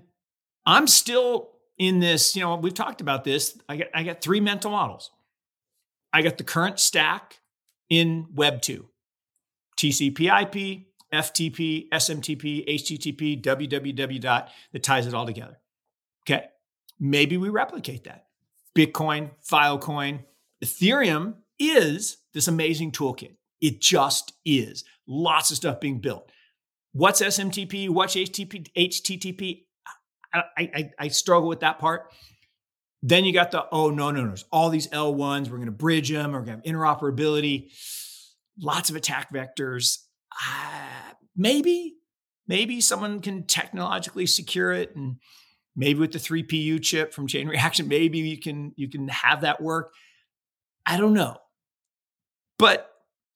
[0.66, 3.58] I'm still in this, you know, we've talked about this.
[3.68, 5.10] I got I got three mental models.
[6.12, 7.40] I got the current stack
[7.90, 8.86] in Web 2.
[9.78, 15.58] TCP/IP, FTP, SMTP, HTTP, www dot that ties it all together.
[16.28, 16.46] Okay.
[16.98, 18.26] Maybe we replicate that.
[18.76, 20.24] Bitcoin, Filecoin,
[20.64, 23.36] Ethereum is this amazing toolkit.
[23.60, 24.84] It just is.
[25.06, 26.30] Lots of stuff being built.
[26.92, 27.88] What's SMTP?
[27.88, 28.68] What's HTTP?
[28.76, 29.64] HTTP?
[30.32, 32.12] I, I, I struggle with that part.
[33.02, 34.34] Then you got the, oh, no, no, no.
[34.50, 37.70] All these L1s, we're going to bridge them, we're going to have interoperability,
[38.58, 39.98] lots of attack vectors.
[40.32, 41.94] Uh, maybe,
[42.48, 45.16] maybe someone can technologically secure it and
[45.76, 49.62] maybe with the 3PU chip from chain reaction, maybe you can you can have that
[49.62, 49.92] work.
[50.86, 51.36] I don't know.
[52.58, 52.90] But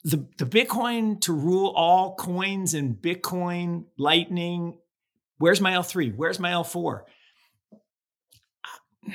[0.05, 4.79] the, the Bitcoin to rule all coins and Bitcoin, Lightning,
[5.39, 6.15] where's my L3?
[6.17, 7.03] Where's my L4?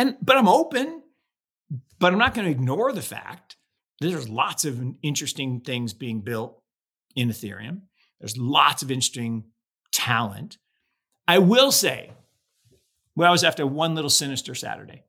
[0.00, 1.02] And but I'm open,
[1.98, 3.56] but I'm not going to ignore the fact
[4.00, 6.62] that there's lots of interesting things being built
[7.16, 7.80] in Ethereum.
[8.20, 9.46] There's lots of interesting
[9.90, 10.58] talent.
[11.26, 12.12] I will say,
[13.16, 15.02] well, I was after one little sinister Saturday.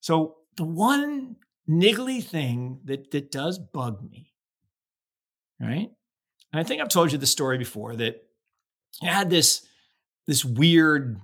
[0.00, 1.36] So the one
[1.68, 4.32] niggly thing that that does bug me,
[5.60, 5.90] right?
[6.52, 8.22] And I think I've told you the story before that
[9.02, 9.66] I had this
[10.26, 11.20] this weird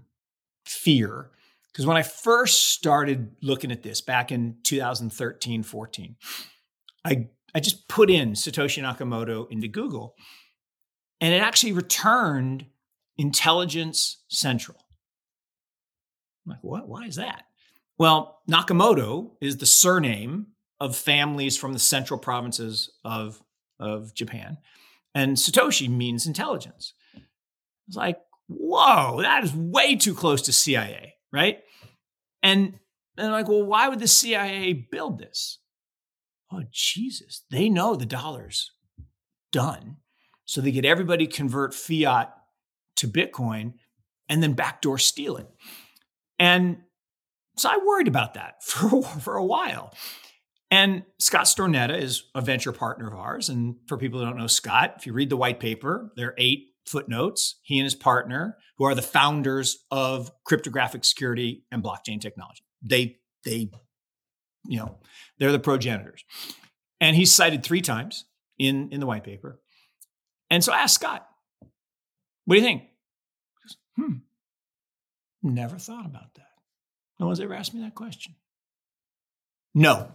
[0.64, 1.30] fear
[1.72, 6.16] because when I first started looking at this back in 2013, 14,
[7.04, 10.14] I I just put in Satoshi Nakamoto into Google
[11.20, 12.66] and it actually returned
[13.16, 14.78] Intelligence Central.
[16.44, 16.88] I'm like, what?
[16.88, 17.44] Why is that?
[17.98, 20.48] Well, Nakamoto is the surname
[20.80, 23.40] of families from the central provinces of,
[23.78, 24.58] of Japan.
[25.14, 26.94] And Satoshi means intelligence.
[27.86, 28.18] It's like,
[28.48, 31.60] whoa, that is way too close to CIA, right?
[32.42, 32.78] And,
[33.16, 35.58] and like, well, why would the CIA build this?
[36.50, 38.72] Oh, Jesus, they know the dollar's
[39.52, 39.98] done.
[40.44, 42.34] So they get everybody convert fiat
[42.96, 43.74] to Bitcoin
[44.28, 45.48] and then backdoor steal it.
[46.38, 46.78] And
[47.56, 49.94] so I worried about that for, for a while.
[50.70, 53.50] And Scott Stornetta is a venture partner of ours.
[53.50, 56.34] And for people who don't know Scott, if you read the white paper, there are
[56.38, 57.56] eight footnotes.
[57.62, 63.18] He and his partner, who are the founders of cryptographic security and blockchain technology, they
[63.44, 63.70] they,
[64.64, 64.98] you know,
[65.38, 66.24] they're the progenitors.
[67.00, 68.24] And he's cited three times
[68.58, 69.60] in in the white paper.
[70.48, 71.26] And so I asked Scott,
[72.46, 72.82] "What do you think?"
[73.62, 74.12] Goes, hmm,
[75.42, 76.51] never thought about that.
[77.22, 78.34] No one's ever asked me that question.
[79.76, 80.10] No.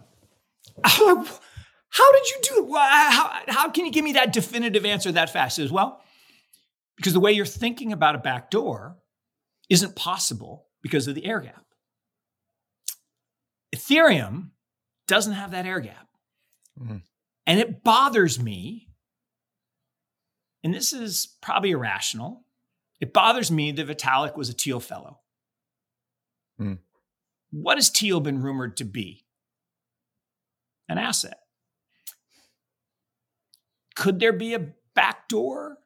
[0.84, 2.78] How did you do it?
[2.78, 5.56] How, how can you give me that definitive answer that fast?
[5.56, 6.02] Says, well,
[6.96, 8.98] because the way you're thinking about a back door
[9.70, 11.64] isn't possible because of the air gap.
[13.74, 14.50] Ethereum
[15.06, 16.08] doesn't have that air gap.
[16.78, 16.98] Mm-hmm.
[17.46, 18.90] And it bothers me,
[20.62, 22.44] and this is probably irrational.
[23.00, 25.20] It bothers me that Vitalik was a Thiel fellow.
[26.60, 26.80] Mm.
[27.50, 29.24] What has Thiel been rumored to be?
[30.88, 31.38] An asset.
[33.94, 35.78] Could there be a backdoor?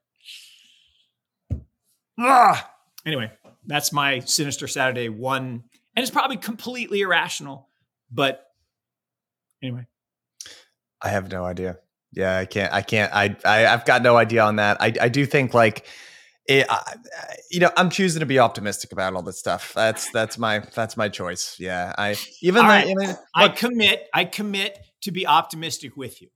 [2.19, 2.71] Ah!
[3.05, 3.33] Anyway,
[3.67, 5.65] that's my Sinister Saturday one.
[5.95, 7.69] And it's probably completely irrational,
[8.11, 8.47] but
[9.63, 9.87] anyway.
[11.01, 11.79] I have no idea.
[12.13, 12.73] Yeah, I can't.
[12.73, 13.13] I can't.
[13.13, 14.77] I, I I've got no idea on that.
[14.81, 15.87] I I do think like
[16.47, 16.97] it, I,
[17.51, 19.73] you know, I'm choosing to be optimistic about all this stuff.
[19.75, 21.57] That's that's my that's my choice.
[21.59, 22.87] Yeah, I even though, right.
[22.97, 24.09] Look, I commit.
[24.13, 26.29] I commit to be optimistic with you.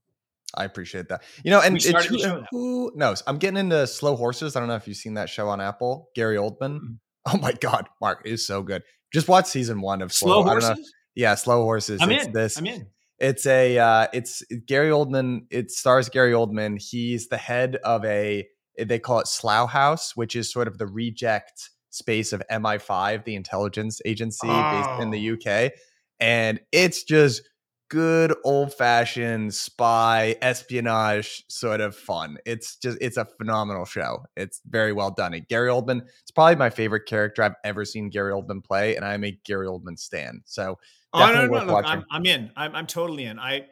[0.54, 1.22] I appreciate that.
[1.44, 3.22] You know, and it, who, who, knows?
[3.26, 4.56] I'm getting into slow horses.
[4.56, 6.08] I don't know if you've seen that show on Apple.
[6.14, 6.76] Gary Oldman.
[6.76, 6.92] Mm-hmm.
[7.28, 8.84] Oh my God, Mark is so good.
[9.12, 10.94] Just watch season one of Slow, slow Horses.
[11.16, 12.00] Yeah, Slow Horses.
[12.00, 12.32] I'm it's in.
[12.32, 12.56] This.
[12.56, 12.86] I'm in.
[13.18, 13.76] It's a.
[13.76, 15.46] Uh, it's Gary Oldman.
[15.50, 16.80] It stars Gary Oldman.
[16.80, 18.46] He's the head of a
[18.78, 23.34] they call it Slough House, which is sort of the reject space of MI5, the
[23.34, 24.70] intelligence agency oh.
[24.72, 25.72] based in the UK.
[26.20, 27.42] And it's just
[27.88, 32.36] good old fashioned spy espionage sort of fun.
[32.44, 34.24] It's just it's a phenomenal show.
[34.36, 35.34] It's very well done.
[35.34, 39.04] And Gary Oldman, it's probably my favorite character I've ever seen Gary Oldman play, and
[39.04, 40.42] I'm a Gary Oldman stan.
[40.44, 40.78] So
[41.14, 42.50] definitely oh, no, no, no, I'm, I'm, in.
[42.56, 43.38] I'm, I'm totally in.
[43.38, 43.66] I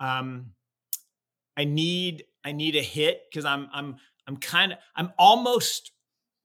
[0.00, 0.52] um
[1.56, 3.96] I need I need a hit because I'm I'm
[4.26, 5.92] I'm kind of I'm almost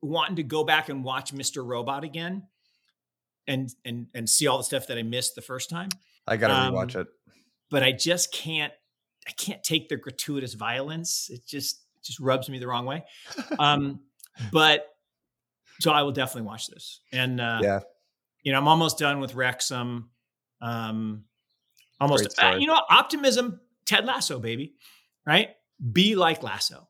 [0.01, 1.65] wanting to go back and watch Mr.
[1.65, 2.43] Robot again
[3.47, 5.89] and and and see all the stuff that I missed the first time.
[6.27, 7.07] I gotta um, rewatch it.
[7.69, 8.73] But I just can't
[9.27, 11.29] I can't take the gratuitous violence.
[11.29, 13.03] It just it just rubs me the wrong way.
[13.59, 14.01] Um,
[14.51, 14.87] but
[15.79, 17.01] so I will definitely watch this.
[17.11, 17.79] And uh, Yeah.
[18.43, 20.09] you know, I'm almost done with Wrexham.
[20.61, 21.25] Um,
[21.99, 23.59] almost, uh, you know, optimism.
[23.85, 24.75] Ted Lasso, baby,
[25.25, 25.49] right?
[25.91, 26.87] Be like Lasso.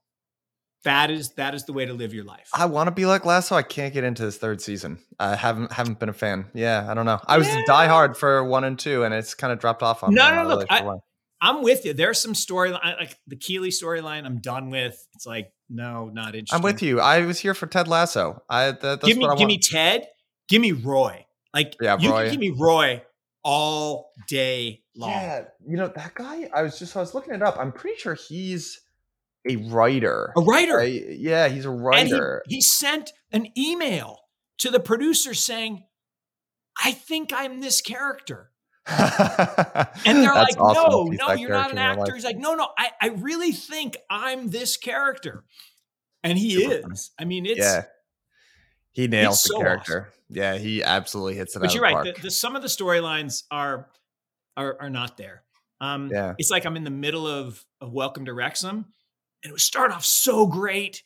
[0.83, 2.49] That is that is the way to live your life.
[2.53, 3.55] I want to be like Lasso.
[3.55, 4.97] I can't get into this third season.
[5.19, 6.47] I haven't haven't been a fan.
[6.53, 7.19] Yeah, I don't know.
[7.27, 7.61] I was Yeah.
[7.67, 10.35] diehard for one and two, and it's kind of dropped off on No, me.
[10.37, 10.95] no, look, really sure
[11.41, 11.93] I, I'm with you.
[11.93, 14.25] There's some storyline, like the Keeley storyline.
[14.25, 15.07] I'm done with.
[15.15, 16.55] It's like no, not interesting.
[16.55, 16.99] I'm with you.
[16.99, 18.41] I was here for Ted Lasso.
[18.49, 20.07] I that, that's give me, what I give me Ted.
[20.49, 21.25] Give me Roy.
[21.53, 22.23] Like Yeah, you Roy.
[22.23, 23.03] can give me Roy
[23.43, 25.11] all day long.
[25.11, 26.49] Yeah, you know that guy.
[26.53, 27.57] I was just I was looking it up.
[27.59, 28.81] I'm pretty sure he's
[29.47, 30.31] a writer.
[30.37, 30.79] A writer.
[30.79, 32.43] I- yeah, he's a And he, writer.
[32.47, 34.19] he sent an email
[34.59, 35.83] to the producer saying,
[36.83, 38.51] I think I'm this character.
[38.87, 42.13] And they're like, no, no, you're not an actor.
[42.15, 45.43] He's like, no, no, I, I really think I'm this character.
[46.23, 46.81] And he Super is.
[46.81, 46.95] funny.
[47.19, 47.83] I mean, it's, yeah,
[48.91, 50.09] he nails the so character.
[50.29, 51.59] Yeah, he absolutely hits it.
[51.59, 52.03] but out you're of right.
[52.05, 52.15] park.
[52.17, 53.87] The, the, some of the storylines are,
[54.57, 55.43] are, are not there.
[55.79, 56.35] Um, Yeah.
[56.37, 58.85] It's like I'm in the middle of, of Welcome to Wrexham
[59.43, 61.03] and it would start off so great.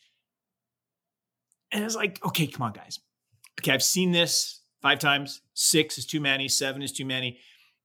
[1.72, 3.00] And it's like, okay, come on, guys.
[3.60, 5.40] Okay, I've seen this five times.
[5.54, 6.48] Six is too many.
[6.48, 7.38] Seven is too many.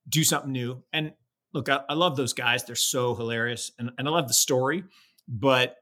[0.08, 0.84] Do something new.
[0.94, 1.14] And
[1.54, 2.64] look, I, I love those guys.
[2.64, 4.84] They're so hilarious, and, and I love the story.
[5.28, 5.78] But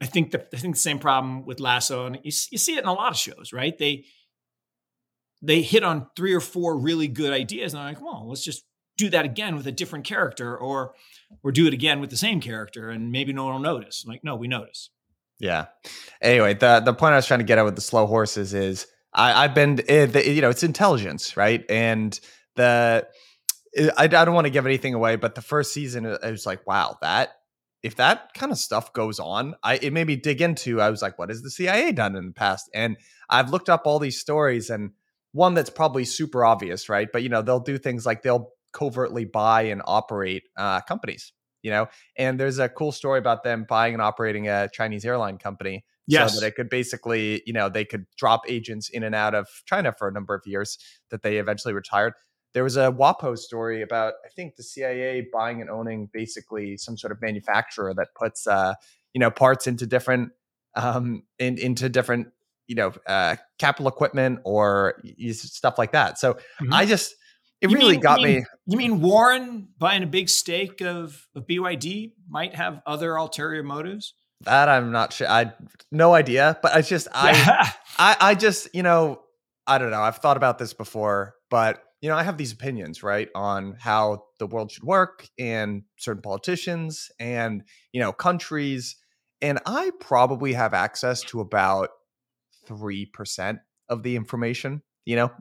[0.00, 2.80] I think the I think the same problem with Lasso, and you, you see it
[2.80, 3.76] in a lot of shows, right?
[3.76, 4.04] They
[5.40, 8.64] they hit on three or four really good ideas, and I'm like, well, let's just
[8.96, 10.94] do that again with a different character, or
[11.42, 14.04] or do it again with the same character, and maybe no one will notice.
[14.04, 14.90] I'm like, no, we notice.
[15.38, 15.66] Yeah.
[16.20, 18.86] Anyway, the the point I was trying to get at with the slow horses is
[19.12, 21.64] I, I've been eh, you know it's intelligence, right?
[21.68, 22.18] And
[22.56, 23.06] the
[23.76, 26.46] eh, I, I don't want to give anything away, but the first season it was
[26.46, 27.30] like, wow, that
[27.82, 30.80] if that kind of stuff goes on, I it made me dig into.
[30.80, 32.70] I was like, what has the CIA done in the past?
[32.72, 32.96] And
[33.28, 34.92] I've looked up all these stories, and
[35.32, 37.08] one that's probably super obvious, right?
[37.12, 41.32] But you know, they'll do things like they'll covertly buy and operate uh, companies.
[41.62, 45.38] You know, and there's a cool story about them buying and operating a Chinese airline
[45.38, 46.34] company Yes.
[46.34, 49.46] so that it could basically, you know, they could drop agents in and out of
[49.66, 50.76] China for a number of years
[51.10, 52.14] that they eventually retired.
[52.52, 56.98] There was a WAPO story about, I think, the CIA buying and owning basically some
[56.98, 58.74] sort of manufacturer that puts, uh,
[59.14, 60.32] you know, parts into different,
[60.74, 62.28] um, in, into different,
[62.66, 65.00] you know, uh, capital equipment or
[65.30, 66.18] stuff like that.
[66.18, 66.72] So Mhm.
[66.72, 67.14] I just,
[67.62, 68.44] it You really mean- you got mean- me.
[68.66, 74.14] You mean Warren buying a big stake of, of BYD might have other ulterior motives?
[74.42, 75.28] That I'm not sure.
[75.28, 75.52] I
[75.90, 79.20] no idea, but I just I I I just you know
[79.66, 80.02] I don't know.
[80.02, 84.24] I've thought about this before, but you know I have these opinions right on how
[84.40, 88.96] the world should work and certain politicians and you know countries,
[89.40, 91.90] and I probably have access to about
[92.66, 94.82] three percent of the information.
[95.04, 95.32] You know,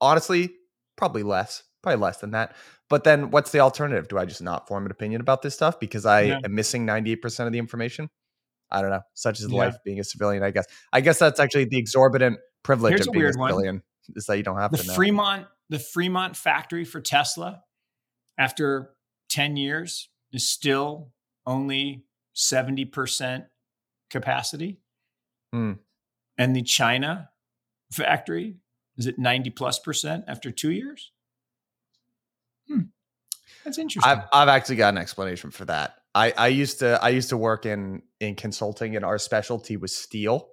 [0.00, 0.50] honestly,
[0.96, 2.54] probably less, probably less than that.
[2.88, 4.08] But then, what's the alternative?
[4.08, 6.40] Do I just not form an opinion about this stuff because I Yeah.
[6.44, 8.08] am missing ninety eight percent of the information?
[8.70, 9.02] I don't know.
[9.14, 9.58] Such is Yeah.
[9.58, 10.66] life being a civilian, I guess.
[10.92, 13.50] I guess that's actually the exorbitant privilege Here's of being a weird one.
[13.50, 13.82] civilian
[14.14, 14.94] is that you don't have the to know.
[14.94, 17.62] Fremont, the Fremont factory for Tesla,
[18.38, 18.94] after
[19.28, 21.12] 10 years, is still
[21.46, 23.46] only 70%
[24.10, 24.80] capacity.
[25.52, 25.72] Hmm.
[26.38, 27.30] And the China
[27.92, 28.58] factory
[28.96, 31.12] is it 90 plus percent after two years.
[32.68, 32.80] Hmm.
[33.64, 34.10] That's interesting.
[34.10, 35.96] I've I've actually got an explanation for that.
[36.14, 39.94] I I used to I used to work in in consulting and our specialty was
[39.94, 40.48] steel.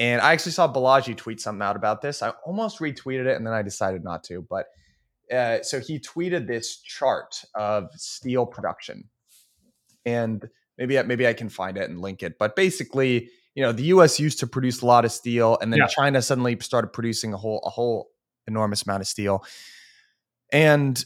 [0.00, 2.22] And I actually saw Balaji tweet something out about this.
[2.22, 4.46] I almost retweeted it and then I decided not to.
[4.48, 4.66] But
[5.32, 9.10] uh, so he tweeted this chart of steel production,
[10.06, 10.48] and
[10.78, 12.38] maybe maybe I can find it and link it.
[12.38, 14.20] But basically, you know, the U.S.
[14.20, 15.88] used to produce a lot of steel, and then Yeah.
[15.88, 18.12] China suddenly started producing a whole a whole
[18.46, 19.44] enormous amount of steel,
[20.52, 21.04] and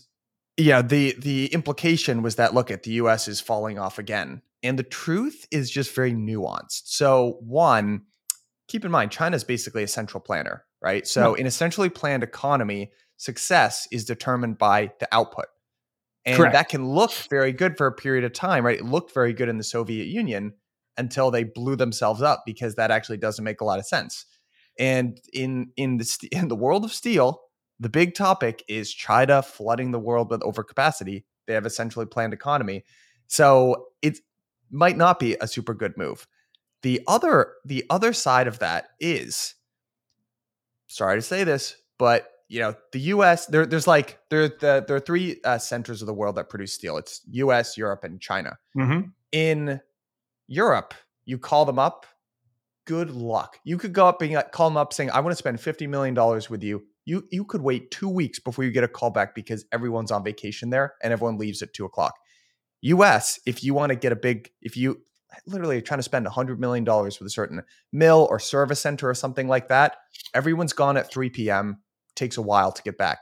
[0.58, 4.42] yeah, the the implication was that look at the US is falling off again.
[4.62, 6.82] And the truth is just very nuanced.
[6.84, 8.02] So one,
[8.68, 11.06] keep in mind China is basically a central planner, right?
[11.06, 15.46] So in a centrally planned economy, success is determined by the output.
[16.26, 16.52] And Correct.
[16.52, 18.78] that can look very good for a period of time, right?
[18.78, 20.52] It looked very good in the Soviet Union
[20.96, 24.26] until they blew themselves up because that actually doesn't make a lot of sense.
[24.78, 27.42] And in in the st- in the world of steel,
[27.80, 31.24] the big topic is China flooding the world with overcapacity.
[31.46, 32.84] They have a centrally planned economy.
[33.26, 34.18] So it
[34.70, 36.26] might not be a super good move.
[36.82, 39.54] The other the other side of that is
[40.88, 44.96] sorry to say this, but you know, the US there there's like there the, there
[44.96, 46.98] are three uh, centers of the world that produce steel.
[46.98, 48.58] It's US, Europe and China.
[48.76, 49.12] Mhm.
[49.32, 49.80] In
[50.52, 50.94] Europe,
[51.24, 52.06] you call them up
[52.84, 53.58] good luck.
[53.64, 55.88] You could go up and like, call them up saying, I want to spend $50
[55.88, 56.14] million
[56.50, 56.84] with you.
[57.04, 60.22] You you could wait two weeks before you get a call back because everyone's on
[60.22, 62.14] vacation there and everyone leaves at two o'clock.
[62.82, 65.00] US, if you want to get a big, if you
[65.46, 69.48] literally trying to spend $100 million with a certain mill or service center or something
[69.48, 69.96] like that,
[70.32, 71.82] everyone's gone at 3 p.m.
[72.14, 73.18] Takes a while to get back.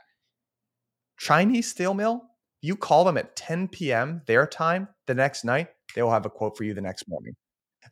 [1.17, 2.23] Chinese steel mill,
[2.61, 4.21] you call them at 10 p.m.
[4.27, 7.33] their time the next night, they will have a quote for you the next morning.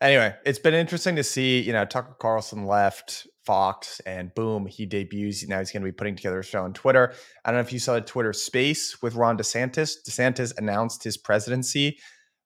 [0.01, 4.85] Anyway, it's been interesting to see, you know, Tucker Carlson left Fox and boom, he
[4.85, 5.47] debuts.
[5.47, 7.13] Now he's going to be putting together a show on Twitter.
[7.43, 9.95] I don't know if you saw the Twitter space with Ron DeSantis.
[10.07, 11.97] DeSantis announced his presidency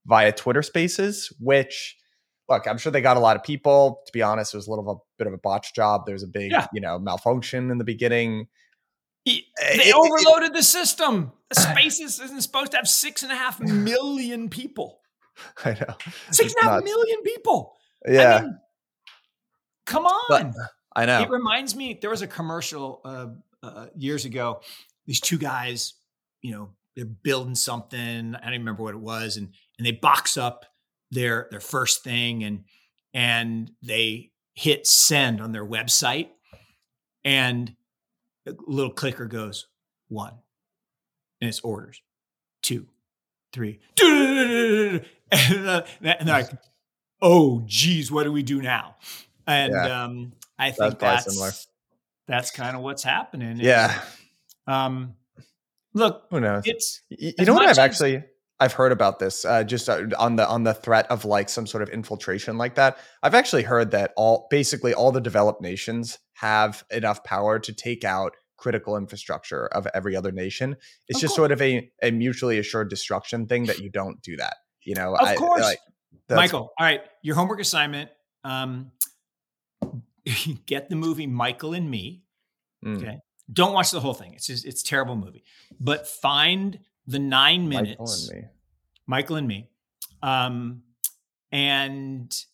[0.06, 1.98] via Twitter spaces, which
[2.50, 4.02] look, I'm sure they got a lot of people.
[4.06, 6.04] To be honest, it was a little of a bit of a botch job.
[6.06, 6.68] There's a big, yeah.
[6.74, 8.48] you know, malfunction in the beginning.
[9.24, 11.32] He, eh, they it, overloaded it, the system.
[11.50, 15.00] The Spaces isn't supposed to have six and a half million people.
[15.66, 15.96] I know.
[16.32, 17.76] Six and a half million people.
[18.08, 18.36] Yeah.
[18.36, 18.60] I mean,
[19.86, 20.26] come on.
[20.30, 20.54] But,
[20.96, 21.22] I know.
[21.22, 23.28] It reminds me, there was a commercial uh,
[23.64, 24.62] uh, years ago.
[25.06, 25.94] These two guys,
[26.42, 28.36] you know, they're building something.
[28.36, 30.66] I don't remember what it was, and and they box up
[31.10, 32.66] their their first thing, and
[33.14, 36.30] and they hit send on their website,
[37.26, 37.76] and
[38.46, 39.68] a little clicker goes
[40.08, 40.34] one,
[41.42, 42.02] and it's orders
[42.62, 42.88] two,
[43.52, 46.50] three, and, uh, they're like,
[47.22, 48.96] oh geez, what do we do now?
[49.46, 50.04] And yeah.
[50.04, 51.68] um, I think that's that's,
[52.28, 53.58] that's kind of what's happening.
[53.60, 54.02] Yeah.
[54.68, 55.16] um,
[55.94, 56.64] look, who knows?
[56.66, 58.24] It's you, you know what I've actually
[58.64, 61.68] I've heard about this uh, just uh, on the on the threat of like some
[61.68, 62.98] sort of infiltration like that.
[63.22, 68.06] I've actually heard that all basically all the developed nations have enough power to take
[68.06, 70.78] out critical infrastructure of every other nation.
[71.10, 71.36] It's of just course.
[71.36, 74.56] sort of a a mutually assured destruction thing that you don't do that.
[74.84, 75.76] You know, of I, course.
[76.30, 78.12] Michael, all right, your homework assignment.
[78.46, 78.92] Um,
[80.66, 82.24] get the movie Michael and Me.
[82.86, 83.02] Mm.
[83.02, 83.18] Okay.
[83.52, 84.36] Don't watch the whole thing.
[84.36, 85.44] It's just, it's terrible movie.
[85.82, 88.00] But find the nine minutes.
[88.00, 88.50] Michael and Me.
[89.08, 89.70] Michael and Me.
[90.22, 90.84] Um,
[91.52, 92.46] and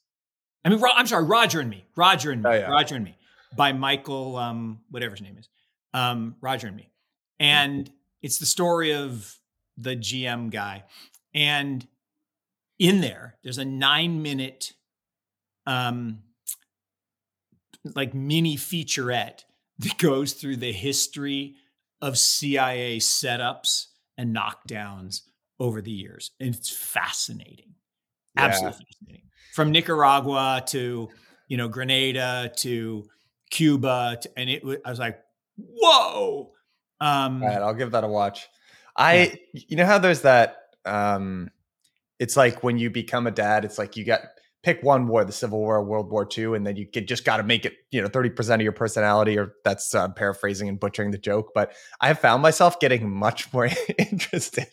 [0.66, 1.86] I mean, I'm sorry, Roger and Me.
[1.96, 2.50] Roger and Me.
[2.50, 2.70] Oh, yeah.
[2.70, 3.16] Roger and Me
[3.56, 5.50] by Michael, um, whatever his name is.
[5.94, 6.92] Um, Roger and Me.
[7.40, 7.90] And
[8.22, 9.38] it's the story of
[9.78, 10.84] the GM guy.
[11.34, 11.88] And
[12.78, 14.74] in there, there's a nine minute
[15.66, 16.20] um,
[17.96, 19.44] like mini featurette
[19.80, 21.56] that goes through the history
[22.02, 23.88] of CIA setups
[24.20, 25.22] and knockdowns
[25.60, 26.32] over the years.
[26.40, 27.74] And it's fascinating.
[28.36, 28.44] Yeah.
[28.44, 29.26] Absolutely fascinating.
[29.56, 31.10] From Nicaragua to,
[31.48, 33.06] you know, Grenada to
[33.50, 34.18] Cuba.
[34.22, 35.20] To, and it I was like,
[35.58, 36.52] whoa.
[37.02, 38.48] Um, All right, I'll give that a watch.
[38.96, 39.62] I, yeah.
[39.70, 41.50] you know how there's that, um,
[42.20, 44.22] it's like when you become a dad, it's like you get
[44.62, 47.38] pick one war, the Civil War, World War II, and then you get, just got
[47.38, 51.12] to make it, you know, 30% of your personality, or that's uh, paraphrasing and butchering
[51.12, 51.52] the joke.
[51.56, 54.68] But I have found myself getting much more interested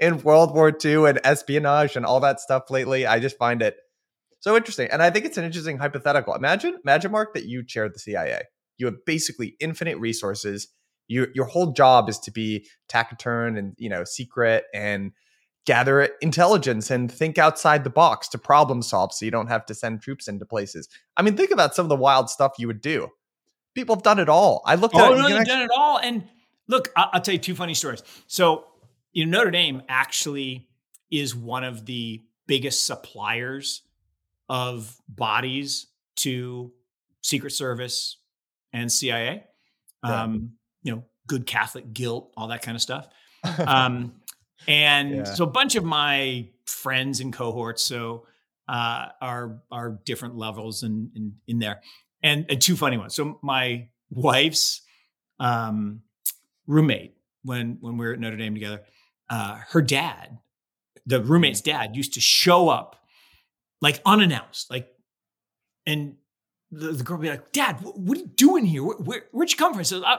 [0.00, 3.06] in World War II and espionage and all that stuff lately.
[3.06, 3.76] I just find it
[4.40, 4.88] so interesting.
[4.90, 6.34] And I think it's an interesting hypothetical.
[6.34, 8.42] Imagine, imagine, Mark, that you chaired the CIA.
[8.76, 10.68] You have basically infinite resources.
[11.06, 15.12] You, your whole job is to be taciturn and, you know, secret and
[15.66, 19.74] gather intelligence and think outside the box to problem solve so you don't have to
[19.74, 20.88] send troops into places.
[21.16, 23.08] I mean, think about some of the wild stuff you would do.
[23.74, 24.62] People have done it all.
[24.64, 25.16] I looked oh, at it.
[25.18, 25.98] No, they've done it all.
[25.98, 26.24] And
[26.68, 28.02] look, I'll, I'll tell you two funny stories.
[28.26, 28.64] So,
[29.12, 30.68] you know, Notre Dame actually
[31.10, 33.82] is one of the biggest suppliers
[34.48, 35.86] of bodies
[36.16, 36.72] to
[37.22, 38.16] Secret Service
[38.72, 39.44] and CIA.
[40.04, 40.22] Yeah.
[40.22, 40.52] Um,
[40.82, 43.08] you know, good Catholic guilt, all that kind of stuff.
[43.66, 44.14] Um,
[44.68, 45.24] and yeah.
[45.24, 48.26] so a bunch of my friends and cohorts so
[48.68, 51.80] uh, are are different levels in, in, in there.
[52.22, 53.14] And, and two funny ones.
[53.14, 54.82] So my wife's
[55.40, 56.02] um,
[56.66, 58.82] roommate when when we were at notre dame together
[59.30, 60.38] uh, her dad
[61.06, 62.96] the roommate's dad used to show up
[63.80, 64.88] like unannounced like
[65.86, 66.16] and
[66.70, 68.82] the, the girl would be like dad what, what are you doing here?
[68.82, 69.84] Where, where, would you come from?
[69.84, 70.18] Said I,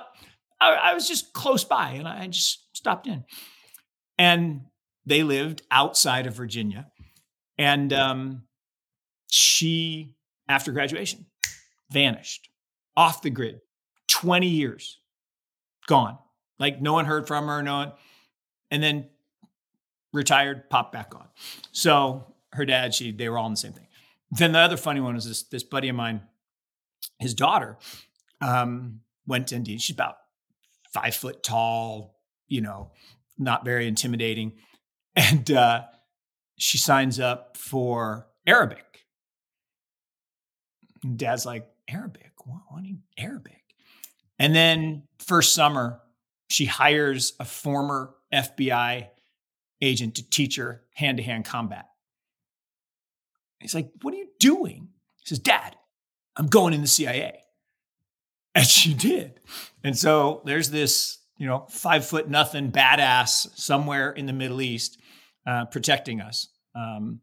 [0.62, 3.26] I, I was just close by and i just stopped in
[4.20, 4.66] and
[5.06, 6.92] they lived outside of Virginia.
[7.58, 8.44] And um,
[9.32, 10.14] she,
[10.48, 11.26] after graduation,
[11.90, 12.50] vanished
[12.96, 13.62] off the grid.
[14.10, 15.00] 20 years
[15.88, 16.18] gone.
[16.60, 17.94] Like no one heard from her, no one.
[18.70, 19.08] And then
[20.12, 21.28] retired, popped back on.
[21.72, 23.88] So her dad, she, they were all in the same thing.
[24.32, 26.22] Then the other funny one was this, this buddy of mine,
[27.20, 27.78] his daughter
[28.42, 29.80] um, went to India.
[29.80, 30.18] She's about
[30.94, 32.92] five foot tall, you know,
[33.40, 34.54] not very intimidating.
[35.16, 35.82] And uh,
[36.56, 38.86] she signs up for Arabic.
[41.04, 42.32] And dad's like, Arabic?
[42.46, 43.64] What, do you Arabic?
[44.38, 46.00] And then first summer,
[46.50, 49.08] she hires a former FBI
[49.82, 51.88] agent to teach her hand to hand combat.
[53.60, 54.90] He's like, What are you doing?
[55.22, 55.76] He says, Dad,
[56.36, 57.44] I'm going in the CIA.
[58.56, 59.40] And she did.
[59.84, 65.00] And so there's this, you know, five foot nothing badass somewhere in the Middle East
[65.48, 67.22] uh, protecting us um,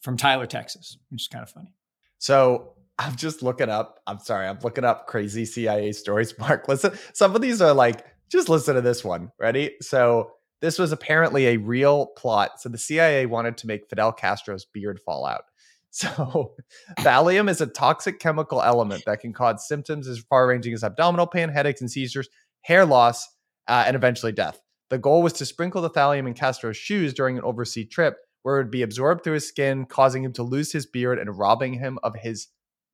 [0.00, 1.72] from Tyler, Texas, which is kind of funny.
[2.18, 4.00] So I'm just looking up.
[4.06, 6.36] I'm sorry, I'm looking up crazy CIA stories.
[6.38, 9.30] Mark, listen, some of these are like, just listen to this one.
[9.38, 9.76] Ready?
[9.82, 10.32] So
[10.62, 12.60] this was apparently a real plot.
[12.60, 15.44] So the CIA wanted to make Fidel Castro's beard fall out.
[15.94, 16.54] So,
[17.00, 21.26] thallium is a toxic chemical element that can cause symptoms as far ranging as abdominal
[21.26, 22.30] pain, headaches and seizures,
[22.62, 23.28] hair loss,
[23.68, 24.60] uh, and eventually death.
[24.90, 28.56] The goal was to sprinkle the thallium in Castro's shoes during an overseas trip, where
[28.56, 31.74] it would be absorbed through his skin, causing him to lose his beard and robbing
[31.74, 32.48] him of his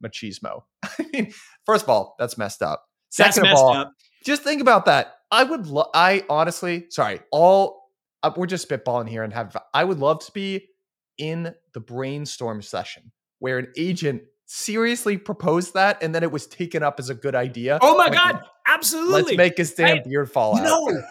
[0.04, 0.62] machismo.
[0.84, 1.32] I mean,
[1.66, 2.84] first of all, that's messed up.
[3.10, 3.92] Second That's of all, up.
[4.24, 5.14] just think about that.
[5.30, 7.90] I would, lo- I honestly, sorry, all
[8.22, 9.56] uh, we're just spitballing here and have.
[9.72, 10.68] I would love to be
[11.16, 16.82] in the brainstorm session where an agent seriously proposed that and then it was taken
[16.82, 17.78] up as a good idea.
[17.82, 19.22] Oh my Like, God, absolutely.
[19.22, 20.04] Let's make his damn Right.
[20.04, 20.62] beard fall out.
[20.64, 21.02] No,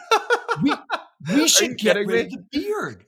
[0.63, 0.73] we,
[1.35, 2.19] we should get rid me?
[2.21, 3.05] of the beard.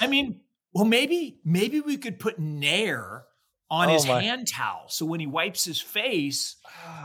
[0.00, 0.40] I mean,
[0.72, 3.24] well, maybe maybe we could put Nair
[3.70, 6.56] on Oh his my- hand towel, so when he wipes his face,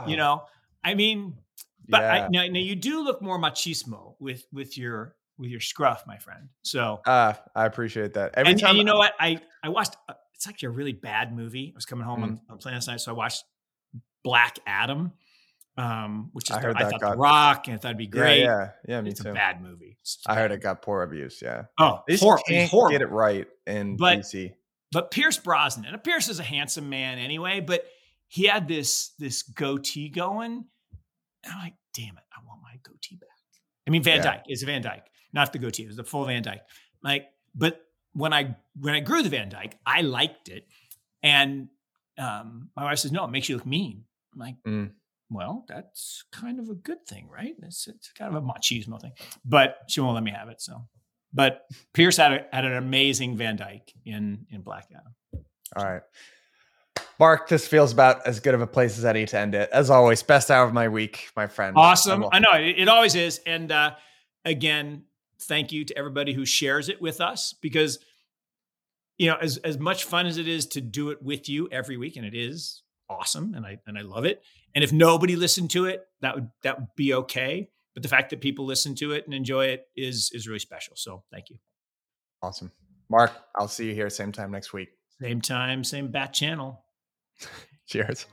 [0.07, 0.43] you Oh, know.
[0.83, 1.37] I mean,
[1.89, 2.13] but yeah.
[2.13, 6.17] I, now, now you do look more machismo with with your with your scruff, my
[6.17, 6.49] friend.
[6.63, 8.31] So Uh, I appreciate that.
[8.35, 9.13] Every and, time and you know what?
[9.19, 9.95] I I watched.
[10.07, 11.71] Uh, it's actually a really bad movie.
[11.73, 12.23] I was coming home Mm.
[12.23, 13.43] on, on plane last night, so I watched
[14.23, 15.13] Black Adam,
[15.77, 17.97] um, which is I the- heard I thought got- The Rock, and I thought it'd
[17.97, 18.41] be great.
[18.41, 19.29] Yeah, yeah, yeah me it's too.
[19.29, 19.97] a bad movie.
[20.25, 20.57] I heard bad.
[20.59, 21.39] it got poor reviews.
[21.41, 22.91] Yeah, Oh, they just hor- can't horrible.
[22.91, 24.53] get it right in But- DC.
[24.91, 27.85] But Pierce Brosnan, and Pierce is a handsome man anyway, but
[28.29, 30.65] he had this this goatee going.
[31.43, 33.29] And I'm like, damn it, I want my goatee back.
[33.85, 34.23] I mean, Van Yeah.
[34.23, 35.83] Dyke is Van Dyke, not the goatee.
[35.83, 36.61] It was the full Van Dyke.
[37.03, 37.81] Like, but
[38.13, 40.65] when I when I grew the Van Dyke, I liked it,
[41.21, 41.67] and
[42.17, 44.05] um, my wife says, no, it makes you look mean.
[44.33, 44.91] I'm like, Mm.
[45.29, 47.55] Well, that's kind of a good thing, right?
[47.63, 49.11] It's, it's kind of a machismo thing,
[49.43, 50.61] but she won't let me have it.
[50.61, 50.87] So,
[51.33, 51.61] but
[51.93, 55.43] Pierce had a, had an amazing Van Dyke in in Black Adam.
[55.75, 56.01] All right.
[57.19, 59.69] Mark, this feels about as good of a place as any to end it.
[59.71, 61.75] As always, best hour of my week, my friend.
[61.75, 62.25] Awesome.
[62.31, 63.39] I know it, it always is.
[63.45, 63.95] And uh,
[64.45, 65.03] again,
[65.41, 67.99] thank you to everybody who shares it with us because,
[69.17, 71.97] you know, as, as much fun as it is to do it with you every
[71.97, 74.41] week, and it is awesome, and I and I love it.
[74.75, 77.69] And if nobody listened to it, that would that would be okay.
[77.93, 80.95] But the fact that people listen to it and enjoy it is is really special.
[80.95, 81.57] So thank you.
[82.41, 82.71] Awesome.
[83.09, 84.89] Mark, I'll see you here same time next week.
[85.21, 86.83] Same time, same bat channel.
[87.87, 88.25] Cheers.